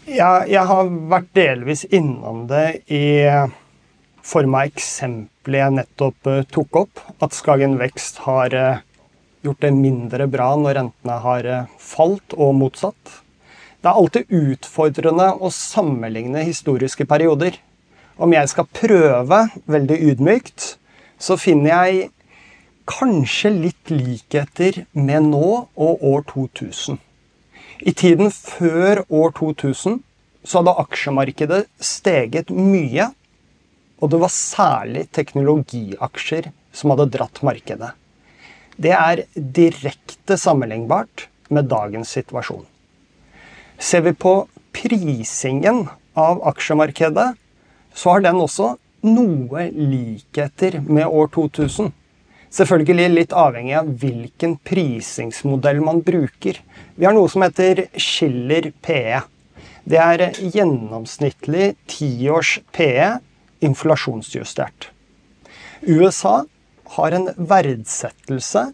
Ja, 0.05 0.43
jeg 0.45 0.61
har 0.69 0.91
vært 1.09 1.31
delvis 1.33 1.87
innom 1.89 2.45
det 2.49 2.83
i 2.93 3.25
form 4.21 4.53
av 4.59 4.69
eksempelet 4.69 5.63
jeg 5.63 5.75
nettopp 5.79 6.29
tok 6.53 6.81
opp. 6.83 7.01
At 7.23 7.33
Skagen 7.33 7.79
Vekst 7.81 8.21
har 8.27 8.53
gjort 9.45 9.63
det 9.65 9.73
mindre 9.75 10.27
bra 10.31 10.53
når 10.59 10.77
rentene 10.77 11.17
har 11.23 11.49
falt, 11.81 12.35
og 12.37 12.55
motsatt. 12.59 13.19
Det 13.81 13.89
er 13.89 13.97
alltid 13.97 14.33
utfordrende 14.37 15.27
å 15.41 15.49
sammenligne 15.53 16.43
historiske 16.45 17.07
perioder. 17.09 17.57
Om 18.21 18.35
jeg 18.35 18.51
skal 18.51 18.67
prøve, 18.77 19.39
veldig 19.65 19.97
ydmykt, 20.11 20.75
så 21.17 21.37
finner 21.41 21.71
jeg 21.87 22.11
kanskje 22.89 23.53
litt 23.55 23.93
likheter 23.93 24.83
med 24.93 25.31
nå 25.31 25.49
og 25.65 26.05
år 26.05 26.25
2000. 26.29 26.99
I 27.81 27.93
tiden 27.97 28.29
før 28.33 29.01
år 29.09 29.33
2000 29.39 30.01
så 30.45 30.61
hadde 30.61 30.77
aksjemarkedet 30.83 31.63
steget 31.81 32.53
mye, 32.53 33.09
og 34.01 34.13
det 34.13 34.21
var 34.21 34.33
særlig 34.33 35.07
teknologiaksjer 35.13 36.51
som 36.73 36.93
hadde 36.93 37.09
dratt 37.13 37.41
markedet. 37.45 37.91
Det 38.81 38.93
er 38.97 39.25
direkte 39.35 40.37
sammenlignbart 40.39 41.27
med 41.53 41.69
dagens 41.69 42.09
situasjon. 42.15 42.63
Ser 43.77 44.05
vi 44.07 44.13
på 44.13 44.33
prisingen 44.73 45.83
av 46.17 46.41
aksjemarkedet, 46.49 47.33
så 47.93 48.15
har 48.15 48.23
den 48.25 48.39
også 48.41 48.75
noe 49.05 49.67
likheter 49.75 50.79
med 50.85 51.05
år 51.09 51.29
2000. 51.35 51.91
Selvfølgelig 52.51 53.09
litt 53.11 53.35
avhengig 53.37 53.75
av 53.79 53.91
hvilken 54.01 54.57
prisingsmodell 54.67 55.81
man 55.83 56.01
bruker. 56.05 56.57
Vi 56.95 57.07
har 57.07 57.15
noe 57.15 57.29
som 57.31 57.45
heter 57.45 57.85
Schiller 57.95 58.71
PE. 58.83 59.21
Det 59.87 60.01
er 60.01 60.25
gjennomsnittlig 60.41 61.73
tiårs 61.89 62.57
PE 62.75 63.13
inflasjonsjustert. 63.65 64.89
USA 65.81 66.41
har 66.95 67.15
en 67.15 67.29
verdsettelse 67.37 68.65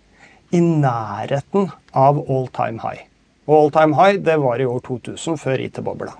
i 0.55 0.61
nærheten 0.61 1.69
av 1.91 2.19
all 2.23 2.47
time 2.55 2.81
high. 2.81 3.05
Og 3.47 3.55
all 3.57 3.71
time 3.75 3.97
high 3.97 4.19
det 4.23 4.37
var 4.41 4.61
i 4.61 4.67
år 4.67 4.81
2000, 4.87 5.37
før 5.39 5.63
IT-bobla. 5.67 6.15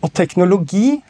Og 0.00 0.12
teknologi 0.16 1.00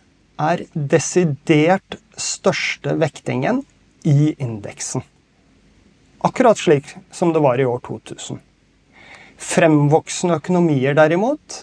er 0.40 0.64
desidert 0.74 1.98
største 2.18 2.96
vektingen 2.98 3.62
i 4.08 4.32
indeksen. 4.40 5.04
Akkurat 6.24 6.58
slik 6.58 6.88
som 7.14 7.32
det 7.32 7.42
var 7.44 7.60
i 7.60 7.68
år 7.68 7.80
2000. 7.86 8.40
Fremvoksende 9.40 10.36
økonomier 10.40 10.96
derimot 10.98 11.62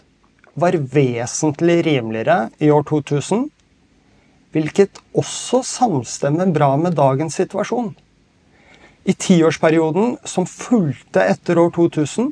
var 0.57 0.77
vesentlig 0.93 1.83
rimeligere 1.85 2.47
i 2.57 2.71
år 2.73 2.87
2000, 2.89 3.49
hvilket 4.57 5.01
også 5.17 5.61
samstemmer 5.65 6.49
bra 6.53 6.73
med 6.81 6.97
dagens 6.97 7.37
situasjon. 7.37 7.93
I 9.07 9.13
tiårsperioden 9.13 10.17
som 10.27 10.47
fulgte 10.49 11.23
etter 11.23 11.61
år 11.61 11.71
2000, 11.77 12.31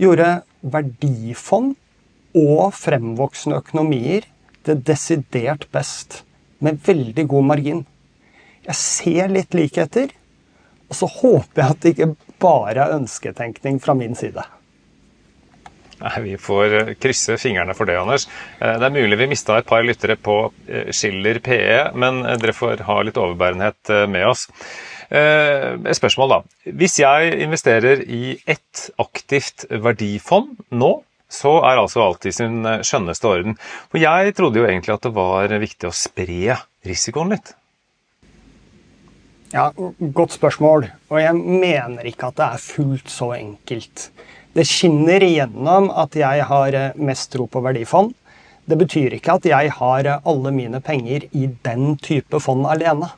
gjorde 0.00 0.28
verdifond 0.62 1.74
og 2.34 2.72
fremvoksende 2.74 3.60
økonomier 3.60 4.26
det 4.64 4.80
desidert 4.88 5.68
best, 5.74 6.22
med 6.58 6.80
veldig 6.86 7.26
god 7.28 7.48
margin. 7.50 7.82
Jeg 8.64 8.80
ser 8.80 9.32
litt 9.32 9.54
likheter, 9.54 10.14
og 10.88 10.96
så 10.96 11.08
håper 11.10 11.60
jeg 11.60 11.74
at 11.74 11.82
det 11.82 11.92
ikke 11.94 12.36
bare 12.40 12.86
er 12.86 12.96
ønsketenkning 12.96 13.80
fra 13.84 13.96
min 13.98 14.16
side. 14.16 14.44
Nei, 16.04 16.20
Vi 16.22 16.34
får 16.40 16.74
eh, 16.78 16.90
krysse 17.00 17.38
fingrene 17.40 17.74
for 17.76 17.88
det, 17.88 17.96
Anders. 17.96 18.26
Eh, 18.58 18.74
det 18.80 18.88
er 18.88 18.96
mulig 18.96 19.18
vi 19.22 19.30
mista 19.30 19.56
et 19.58 19.68
par 19.68 19.84
lyttere 19.86 20.18
på 20.20 20.36
eh, 20.68 20.90
Schiller 20.92 21.40
PE, 21.44 21.94
men 21.96 22.20
dere 22.40 22.56
får 22.56 22.84
ha 22.88 22.98
litt 23.04 23.20
overbærenhet 23.20 23.94
med 24.10 24.28
oss. 24.28 24.48
Et 25.14 25.94
spørsmål, 25.94 26.30
da. 26.32 26.70
Hvis 26.80 26.96
jeg 26.98 27.34
investerer 27.44 28.00
i 28.08 28.38
ett 28.50 28.86
aktivt 28.98 29.66
verdifond 29.68 30.56
nå, 30.74 30.88
så 31.30 31.52
er 31.68 31.78
altså 31.78 32.02
alt 32.02 32.24
i 32.26 32.32
sin 32.34 32.64
skjønneste 32.82 33.28
orden. 33.28 33.58
For 33.92 34.00
jeg 34.00 34.34
trodde 34.34 34.58
jo 34.58 34.66
egentlig 34.66 34.94
at 34.96 35.04
det 35.04 35.12
var 35.14 35.52
viktig 35.60 35.90
å 35.90 35.94
spre 35.94 36.56
risikoen 36.88 37.36
litt. 37.36 37.52
Ja, 39.54 39.68
Godt 39.76 40.34
spørsmål. 40.34 40.88
Og 41.12 41.20
jeg 41.20 41.36
mener 41.36 42.08
ikke 42.10 42.32
at 42.32 42.40
det 42.40 42.48
er 42.48 42.64
fullt 42.64 43.12
så 43.12 43.34
enkelt. 43.36 44.08
Det 44.54 44.62
skinner 44.70 45.22
igjennom 45.26 45.88
at 45.90 46.14
jeg 46.14 46.44
har 46.46 46.76
eh, 46.78 46.92
mest 46.94 47.32
tro 47.32 47.48
på 47.50 47.62
verdifond. 47.64 48.12
Det 48.70 48.78
betyr 48.78 49.16
ikke 49.16 49.34
at 49.40 49.48
jeg 49.50 49.72
har 49.80 50.06
eh, 50.06 50.20
alle 50.30 50.52
mine 50.54 50.78
penger 50.84 51.26
i 51.34 51.48
den 51.66 51.96
type 51.98 52.38
fond 52.38 52.62
alene. 52.70 53.10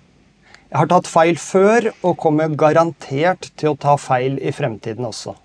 Jeg 0.70 0.80
har 0.80 0.88
tatt 0.90 1.10
feil 1.10 1.36
før 1.36 1.90
og 2.00 2.16
kommer 2.24 2.56
garantert 2.56 3.50
til 3.60 3.74
å 3.74 3.76
ta 3.84 3.98
feil 4.00 4.40
i 4.40 4.54
fremtiden 4.56 5.04
også. 5.04 5.36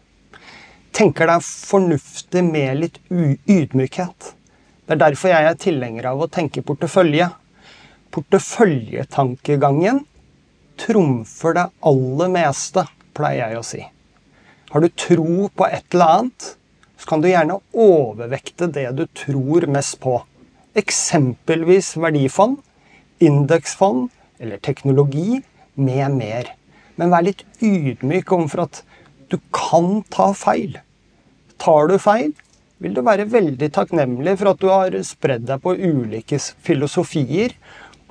Tenker 0.96 1.36
er 1.36 1.44
fornuftig 1.44 2.48
med 2.48 2.80
litt 2.86 3.00
ydmykhet. 3.12 4.34
Det 4.88 4.96
er 4.96 5.06
derfor 5.06 5.36
jeg 5.36 5.52
er 5.52 5.60
tilhenger 5.60 6.08
av 6.16 6.24
å 6.24 6.32
tenke 6.32 6.64
portefølje. 6.64 7.34
Porteføljetankegangen 8.16 10.06
trumfer 10.80 11.60
det 11.60 11.72
aller 11.92 12.32
meste, 12.32 12.88
pleier 13.16 13.52
jeg 13.52 13.60
å 13.60 13.68
si. 13.76 13.88
Har 14.72 14.82
du 14.82 14.88
tro 14.96 15.50
på 15.52 15.66
et 15.68 15.84
eller 15.92 16.12
annet, 16.16 16.46
så 16.96 17.10
kan 17.10 17.24
du 17.24 17.28
gjerne 17.28 17.58
overvekte 17.76 18.70
det 18.72 18.86
du 18.96 19.04
tror 19.20 19.66
mest 19.68 19.98
på. 20.00 20.14
Eksempelvis 20.80 21.98
verdifond, 22.00 22.62
indeksfond 23.20 24.08
eller 24.40 24.62
teknologi 24.64 25.42
med 25.76 26.16
mer. 26.16 26.54
Men 26.96 27.12
vær 27.12 27.28
litt 27.28 27.44
ydmyk 27.60 28.32
overfor 28.32 28.64
at 28.70 28.82
du 29.28 29.42
kan 29.52 30.06
ta 30.14 30.30
feil. 30.38 30.80
Tar 31.60 31.92
du 31.92 31.98
feil, 32.00 32.32
vil 32.80 32.96
du 32.96 33.04
være 33.04 33.28
veldig 33.28 33.74
takknemlig 33.76 34.40
for 34.40 34.54
at 34.54 34.64
du 34.64 34.70
har 34.72 34.96
spredd 35.04 35.50
deg 35.52 35.62
på 35.66 35.76
ulike 35.76 36.40
filosofier 36.64 37.60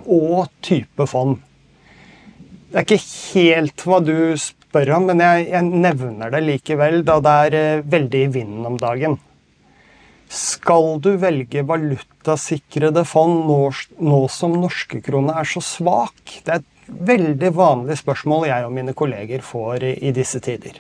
og 0.05 0.51
type 0.61 1.09
fond. 1.09 1.38
Det 2.68 2.79
er 2.79 2.85
ikke 2.85 3.05
helt 3.33 3.88
hva 3.88 4.05
du 4.05 4.16
spør 4.37 4.60
spørre 4.70 4.96
om, 4.96 5.09
men 5.11 5.20
jeg, 5.22 5.48
jeg, 5.50 5.66
nevner 5.83 6.30
det 6.33 6.44
likevel, 6.46 7.02
da 7.06 7.18
det 7.24 7.37
er 7.46 7.59
eh, 7.59 7.85
veldig 7.90 8.22
i 8.22 8.30
vinden 8.38 8.68
om 8.68 8.78
dagen. 8.80 9.18
Skal 10.30 11.00
du 11.02 11.16
velge 11.18 11.64
valutasikrede 11.66 13.02
fond 13.09 13.48
nå, 13.48 13.62
nå 13.98 14.20
som 14.30 14.54
norske 14.54 15.00
kroner 15.02 15.40
er 15.40 15.48
så 15.50 15.62
svak? 15.64 16.22
Det 16.46 16.54
er 16.54 16.62
et 16.62 16.92
veldig 17.11 17.50
vanlig 17.56 17.98
spørsmål 17.98 18.46
jeg 18.46 18.68
og 18.68 18.76
mine 18.76 18.94
kolleger 18.94 19.42
får 19.42 19.88
i, 19.88 19.96
i 20.06 20.14
disse 20.14 20.38
tider. 20.44 20.78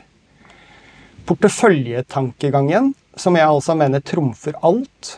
Porteføljetankegangen, 1.26 2.92
som 3.18 3.36
jeg 3.38 3.50
altså 3.50 3.74
mener 3.78 4.02
trumfer 4.06 4.54
alt, 4.66 5.16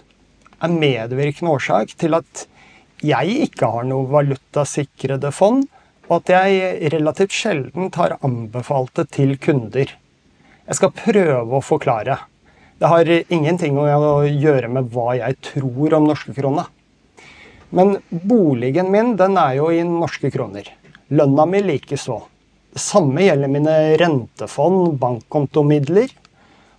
er 0.63 0.73
medvirkende 0.73 1.53
årsak 1.53 1.93
til 2.01 2.17
at 2.17 2.47
jeg 3.03 3.37
ikke 3.49 3.69
har 3.69 3.85
noe 3.89 4.09
valutasikrede 4.09 5.33
fond, 5.35 5.67
og 6.13 6.21
at 6.21 6.33
jeg 6.35 6.91
relativt 6.93 7.33
sjelden 7.33 7.89
tar 7.93 8.19
anbefalte 8.21 9.07
til 9.09 9.39
kunder. 9.41 9.89
Jeg 10.69 10.77
skal 10.77 10.93
prøve 10.93 11.57
å 11.57 11.65
forklare. 11.65 12.19
Det 12.77 12.91
har 12.91 13.09
ingenting 13.33 13.79
å 13.81 13.87
gjøre 14.27 14.69
med 14.69 14.91
hva 14.93 15.15
jeg 15.17 15.39
tror 15.49 15.97
om 15.97 16.11
norske 16.11 16.35
kroner. 16.37 16.69
Men 17.73 17.97
boligen 18.11 18.91
min 18.93 19.15
den 19.17 19.39
er 19.41 19.57
jo 19.57 19.71
i 19.73 19.81
norske 19.89 20.29
kroner. 20.35 20.69
Lønna 21.09 21.47
mi 21.49 21.63
likeså. 21.65 22.19
Det 22.73 22.81
samme 22.83 23.25
gjelder 23.25 23.49
mine 23.53 23.77
rentefond, 24.01 24.99
bankkontomidler. 25.01 26.13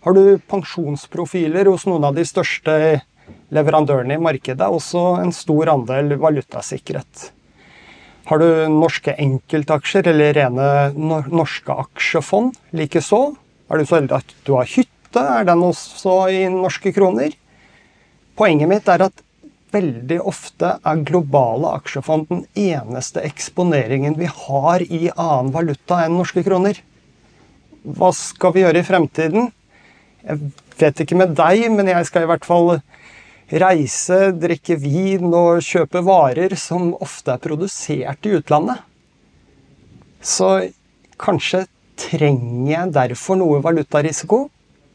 Har 0.05 0.13
du 0.13 0.37
pensjonsprofiler 0.49 1.71
hos 1.71 1.87
noen 1.89 2.05
av 2.05 2.17
de 2.17 2.25
største 2.27 2.75
leverandørene 3.53 4.17
i 4.17 4.21
markedet, 4.21 4.67
også 4.67 5.15
en 5.23 5.33
stor 5.33 5.71
andel 5.73 6.13
valutasikkerhet. 6.21 7.31
Har 8.29 8.39
du 8.39 8.47
norske 8.71 9.11
enkeltaksjer 9.19 10.07
eller 10.07 10.35
rene 10.37 10.67
norske 11.27 11.75
aksjefond 11.83 12.55
likeså? 12.71 13.21
Er 13.67 13.79
du 13.81 13.87
så 13.87 13.99
heldig 13.99 14.15
at 14.21 14.33
du 14.47 14.53
har 14.55 14.69
hytte, 14.69 15.19
er 15.19 15.47
den 15.49 15.63
også 15.65 16.15
i 16.31 16.45
norske 16.51 16.93
kroner? 16.95 17.35
Poenget 18.39 18.71
mitt 18.71 18.87
er 18.89 19.03
at 19.09 19.23
veldig 19.73 20.19
ofte 20.23 20.75
er 20.79 21.03
globale 21.07 21.73
aksjefond 21.79 22.29
den 22.29 22.43
eneste 22.59 23.23
eksponeringen 23.25 24.15
vi 24.19 24.29
har 24.29 24.85
i 24.85 25.07
annen 25.09 25.51
valuta 25.53 26.03
enn 26.05 26.15
norske 26.19 26.45
kroner. 26.45 26.79
Hva 27.83 28.13
skal 28.15 28.55
vi 28.55 28.63
gjøre 28.63 28.79
i 28.79 28.87
fremtiden? 28.87 29.49
Jeg 30.23 30.53
vet 30.79 31.03
ikke 31.03 31.19
med 31.19 31.35
deg, 31.35 31.65
men 31.73 31.89
jeg 31.91 32.07
skal 32.07 32.23
i 32.23 32.29
hvert 32.31 32.47
fall 32.47 32.77
reise, 33.61 34.31
drikke 34.39 34.77
vin 34.81 35.27
og 35.29 35.61
kjøpe 35.65 36.01
varer 36.05 36.55
som 36.59 36.93
ofte 37.03 37.35
er 37.35 37.41
produsert 37.43 38.25
i 38.25 38.37
utlandet. 38.39 38.81
Så 40.23 40.49
kanskje 41.21 41.65
trenger 41.99 42.71
jeg 42.71 42.93
derfor 42.95 43.37
noe 43.37 43.61
valutarisiko 43.63 44.47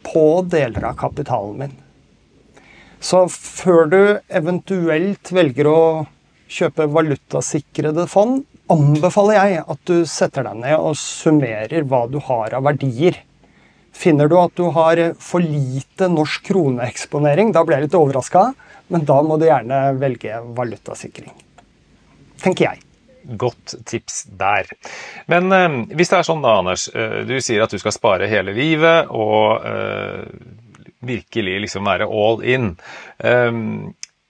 på 0.08 0.24
deler 0.50 0.90
av 0.90 0.98
kapitalen 0.98 1.58
min. 1.62 1.76
Så 2.98 3.26
før 3.30 3.90
du 3.92 4.00
eventuelt 4.26 5.30
velger 5.30 5.70
å 5.70 5.80
kjøpe 6.50 6.88
valutasikrede 6.90 8.08
fond, 8.10 8.42
anbefaler 8.72 9.38
jeg 9.38 9.64
at 9.70 9.82
du 9.88 9.96
setter 10.08 10.48
deg 10.48 10.58
ned 10.64 10.76
og 10.80 10.98
summerer 10.98 11.86
hva 11.88 12.06
du 12.10 12.18
har 12.24 12.56
av 12.58 12.66
verdier 12.66 13.20
Finner 13.98 14.30
du 14.30 14.36
at 14.38 14.54
du 14.54 14.68
har 14.76 15.00
for 15.18 15.42
lite 15.42 16.06
norsk 16.12 16.44
kroneeksponering, 16.52 17.50
da 17.54 17.64
blir 17.66 17.80
jeg 17.80 17.88
litt 17.88 17.96
overraska, 17.98 18.52
men 18.94 19.06
da 19.08 19.16
må 19.26 19.36
du 19.40 19.48
gjerne 19.48 19.80
velge 19.98 20.38
valutasikring. 20.54 21.32
Tenker 22.38 22.68
jeg. 22.68 22.84
Godt 23.38 23.74
tips 23.90 24.22
der. 24.38 24.70
Men 25.28 25.52
eh, 25.52 25.66
hvis 25.98 26.12
det 26.12 26.20
er 26.20 26.28
sånn 26.28 26.44
da, 26.44 26.54
Anders, 26.62 26.86
eh, 26.94 27.20
du 27.28 27.34
sier 27.44 27.66
at 27.66 27.74
du 27.74 27.80
skal 27.82 27.92
spare 27.96 28.30
hele 28.30 28.54
livet 28.56 29.10
og 29.10 29.66
eh, 29.66 30.22
virkelig 31.04 31.58
liksom 31.66 31.90
være 31.90 32.06
all 32.06 32.40
in. 32.46 32.70
Eh, 33.18 33.50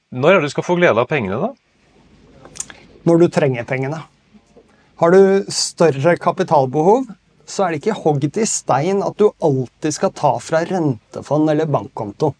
når 0.09 0.33
er 0.33 0.41
det 0.41 0.49
du 0.49 0.57
skal 0.57 0.67
få 0.67 0.79
glede 0.81 1.05
av 1.05 1.13
pengene, 1.13 1.39
da? 1.45 2.73
Når 3.07 3.21
du 3.21 3.29
trenger 3.33 3.69
pengene. 3.69 4.01
Har 4.99 5.15
du 5.15 5.47
større 5.53 6.17
kapitalbehov, 6.19 7.07
så 7.49 7.65
er 7.65 7.73
det 7.73 7.81
ikke 7.81 8.01
hogd 8.03 8.27
i 8.29 8.47
stein 8.49 9.01
at 9.05 9.17
du 9.19 9.31
alltid 9.45 9.95
skal 9.97 10.13
ta 10.17 10.35
fra 10.43 10.61
rentefond 10.69 11.51
eller 11.51 11.71
bankkonto. 11.71 12.35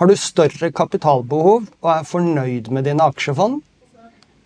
Har 0.00 0.10
du 0.10 0.16
større 0.18 0.72
kapitalbehov 0.74 1.68
og 1.68 1.90
er 1.92 2.08
fornøyd 2.08 2.72
med 2.74 2.88
dine 2.88 3.06
aksjefond, 3.06 3.60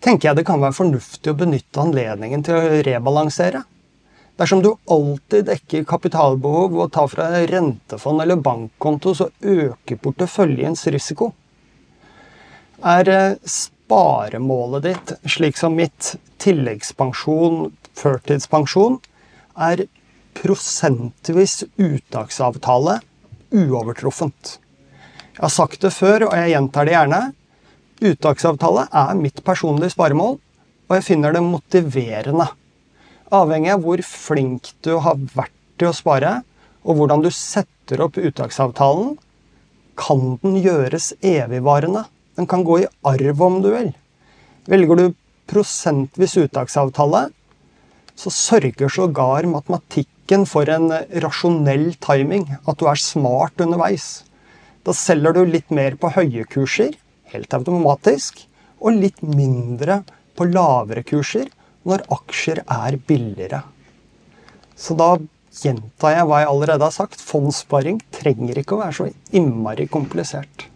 tenker 0.05 0.29
jeg 0.29 0.37
det 0.37 0.45
kan 0.45 0.61
være 0.61 0.77
fornuftig 0.77 1.33
å 1.33 1.39
benytte 1.39 1.81
anledningen 1.81 2.45
til 2.45 2.59
å 2.59 2.83
rebalansere. 2.85 3.63
Dersom 4.37 4.61
du 4.61 4.69
alltid 4.93 5.47
dekker 5.49 5.87
kapitalbehov 5.89 6.77
og 6.77 6.91
tar 6.93 7.09
fra 7.09 7.31
rentefond 7.49 8.21
eller 8.21 8.37
bankkonto, 8.37 9.15
så 9.17 9.31
øker 9.41 9.97
porteføljens 10.03 10.85
risiko. 10.93 11.31
Er 12.85 13.09
eh, 13.09 13.39
sparemålet 13.41 14.85
ditt, 14.85 15.15
slik 15.25 15.57
som 15.57 15.73
mitt 15.79 16.13
tilleggspensjon, 16.43 17.71
førtidspensjon, 17.97 18.99
er 19.57 19.85
prosentvis 20.37 21.63
uttaksavtale 21.81 22.99
uovertruffent. 23.53 24.57
Jeg 25.37 25.43
har 25.43 25.53
sagt 25.53 25.83
det 25.85 25.93
før, 25.93 26.29
og 26.29 26.37
jeg 26.37 26.53
gjentar 26.53 26.87
det 26.87 26.95
gjerne. 26.95 27.21
Uttaksavtale 28.07 28.87
er 28.93 29.17
mitt 29.17 29.43
personlige 29.45 29.93
sparemål, 29.95 30.37
og 30.87 30.95
jeg 30.97 31.05
finner 31.05 31.35
det 31.35 31.43
motiverende. 31.45 32.47
Avhengig 33.33 33.73
av 33.73 33.83
hvor 33.83 34.01
flink 34.05 34.71
du 34.85 34.95
har 35.03 35.19
vært 35.35 35.53
til 35.77 35.91
å 35.91 35.95
spare, 35.95 36.41
og 36.87 36.99
hvordan 36.99 37.23
du 37.25 37.31
setter 37.33 38.01
opp 38.05 38.17
uttaksavtalen, 38.17 39.15
kan 39.97 40.37
den 40.43 40.59
gjøres 40.61 41.11
evigvarende. 41.25 42.05
Den 42.37 42.47
kan 42.49 42.63
gå 42.65 42.83
i 42.83 42.89
arv 43.09 43.41
om 43.41 43.61
du 43.63 43.71
vil. 43.73 43.89
Velger 44.69 44.99
du 44.99 45.05
prosentvis 45.49 46.35
uttaksavtale, 46.37 47.27
så 48.17 48.33
sørger 48.33 48.89
sågar 48.89 49.45
matematikken 49.49 50.45
for 50.49 50.69
en 50.73 50.89
rasjonell 51.23 51.91
timing. 52.03 52.47
At 52.65 52.79
du 52.81 52.87
er 52.89 52.99
smart 52.99 53.61
underveis. 53.61 54.23
Da 54.87 54.95
selger 54.95 55.35
du 55.35 55.43
litt 55.45 55.69
mer 55.73 55.97
på 55.99 56.11
høye 56.15 56.45
kurser, 56.49 56.95
helt 57.33 57.53
automatisk, 57.53 58.45
og 58.79 58.97
litt 59.01 59.21
mindre 59.21 60.01
på 60.37 60.47
lavere 60.49 61.03
kurser 61.05 61.49
når 61.87 62.05
aksjer 62.13 62.61
er 62.63 62.97
billigere. 63.07 63.61
Så 64.77 64.97
da 64.97 65.15
gjentar 65.57 66.13
jeg 66.13 66.27
hva 66.29 66.41
jeg 66.41 66.49
allerede 66.51 66.85
har 66.85 66.95
sagt. 66.95 67.21
Fondssparing 67.21 68.01
trenger 68.13 68.59
ikke 68.61 68.77
å 68.77 68.81
være 68.83 68.97
så 68.99 69.09
innmari 69.35 69.87
komplisert. 69.91 70.67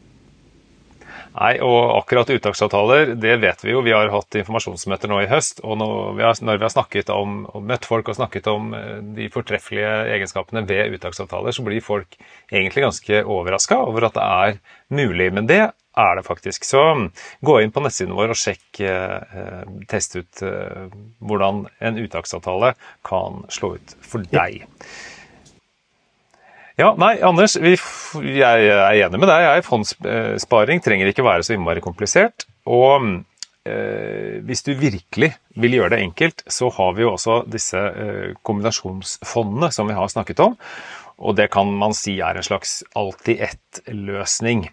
Nei, 1.31 1.53
og 1.63 1.93
akkurat 1.95 2.29
uttaksavtaler, 2.33 3.13
det 3.15 3.37
vet 3.39 3.61
vi 3.63 3.71
jo. 3.71 3.83
Vi 3.85 3.93
har 3.95 4.11
hatt 4.11 4.35
informasjonsmøter 4.35 5.07
nå 5.11 5.21
i 5.23 5.29
høst. 5.31 5.61
Og 5.63 5.77
når 5.79 6.17
vi 6.17 6.25
har, 6.27 6.39
når 6.43 6.59
vi 6.59 6.67
har 6.67 6.73
snakket 6.73 7.11
om, 7.15 7.45
og 7.47 7.63
møtt 7.69 7.87
folk 7.87 8.11
og 8.11 8.17
snakket 8.17 8.49
om 8.51 8.73
eh, 8.75 8.97
de 9.15 9.29
fortreffelige 9.31 9.93
egenskapene 10.17 10.65
ved 10.67 10.97
uttaksavtaler, 10.97 11.55
så 11.55 11.63
blir 11.63 11.85
folk 11.85 12.17
egentlig 12.51 12.83
ganske 12.83 13.21
overraska 13.23 13.79
over 13.85 14.09
at 14.09 14.19
det 14.19 14.25
er 14.27 14.59
mulig. 14.91 15.29
Men 15.37 15.47
det 15.47 15.61
er 15.71 16.19
det 16.19 16.25
faktisk. 16.27 16.67
Så 16.67 16.83
gå 17.39 17.57
inn 17.61 17.71
på 17.71 17.83
nettsiden 17.83 18.15
vår 18.17 18.35
og 18.35 18.41
sjekk, 18.41 18.83
eh, 18.83 19.63
test 19.91 20.19
ut 20.19 20.43
eh, 20.47 20.91
hvordan 21.23 21.63
en 21.79 22.03
uttaksavtale 22.03 22.75
kan 23.07 23.45
slå 23.51 23.77
ut 23.79 23.95
for 24.03 24.27
deg. 24.35 24.65
Ja, 24.67 25.10
nei, 26.99 27.15
Anders, 27.25 27.57
vi, 27.59 27.73
jeg 28.31 28.69
er 28.71 29.03
enig 29.03 29.19
med 29.19 29.29
deg. 29.29 29.43
Jeg, 29.43 29.65
Fondssparing 29.67 30.81
trenger 30.83 31.11
ikke 31.11 31.25
være 31.25 31.43
så 31.45 31.57
innmari 31.57 31.83
komplisert. 31.83 32.45
Og 32.69 33.09
eh, 33.67 34.39
hvis 34.47 34.63
du 34.67 34.71
virkelig 34.79 35.33
vil 35.59 35.77
gjøre 35.77 35.95
det 35.95 36.01
enkelt, 36.05 36.45
så 36.47 36.71
har 36.77 36.95
vi 36.95 37.05
jo 37.05 37.13
også 37.17 37.41
disse 37.51 37.77
eh, 37.77 38.31
kombinasjonsfondene 38.47 39.71
som 39.75 39.91
vi 39.91 39.97
har 39.97 40.11
snakket 40.11 40.43
om. 40.47 40.55
Og 41.21 41.37
det 41.37 41.51
kan 41.53 41.69
man 41.77 41.93
si 41.93 42.15
er 42.23 42.37
en 42.39 42.45
slags 42.45 42.79
alltid-ett-løsning. 42.97 44.65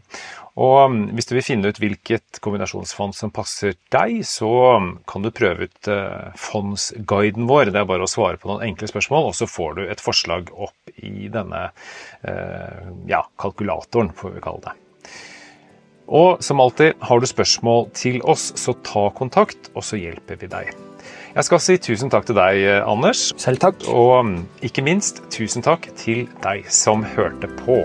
Og 0.59 0.91
um, 0.91 0.97
hvis 1.15 1.29
du 1.29 1.37
vil 1.37 1.45
finne 1.47 1.71
ut 1.71 1.79
hvilket 1.79 2.41
kombinasjonsfond 2.43 3.15
som 3.15 3.31
passer 3.35 3.77
deg, 3.95 4.25
så 4.27 4.49
um, 4.75 4.91
kan 5.07 5.23
du 5.23 5.31
prøve 5.35 5.69
ut 5.69 5.91
uh, 5.93 6.35
fondsguiden 6.39 7.47
vår. 7.51 7.71
Det 7.71 7.79
er 7.79 7.87
bare 7.87 8.09
å 8.09 8.11
svare 8.11 8.41
på 8.43 8.51
noen 8.51 8.67
enkle 8.67 8.91
spørsmål, 8.91 9.31
og 9.31 9.39
så 9.39 9.47
får 9.51 9.79
du 9.79 9.85
et 9.87 10.03
forslag 10.03 10.51
opp 10.57 10.93
i 10.99 11.31
denne 11.31 11.69
uh, 11.71 12.91
ja, 13.11 13.23
kalkulatoren, 13.39 14.11
får 14.19 14.35
vi 14.35 14.45
kalle 14.49 14.67
det. 14.67 14.77
Og 16.09 16.43
som 16.43 16.63
alltid, 16.65 16.97
har 17.05 17.21
du 17.21 17.29
spørsmål 17.29 17.91
til 17.95 18.23
oss, 18.27 18.51
så 18.59 18.75
ta 18.83 19.11
kontakt, 19.15 19.71
og 19.77 19.87
så 19.87 20.01
hjelper 20.01 20.41
vi 20.43 20.51
deg. 20.51 20.73
Jeg 21.37 21.47
skal 21.47 21.61
si 21.63 21.77
tusen 21.79 22.11
takk 22.11 22.27
til 22.27 22.41
deg, 22.41 22.65
uh, 22.67 22.81
Anders. 22.91 23.29
Selv 23.39 23.63
takk. 23.63 23.87
Og 23.93 24.17
um, 24.25 24.39
ikke 24.67 24.83
minst 24.83 25.23
tusen 25.31 25.63
takk 25.63 25.87
til 26.01 26.27
deg 26.43 26.67
som 26.67 27.07
hørte 27.15 27.53
på. 27.61 27.85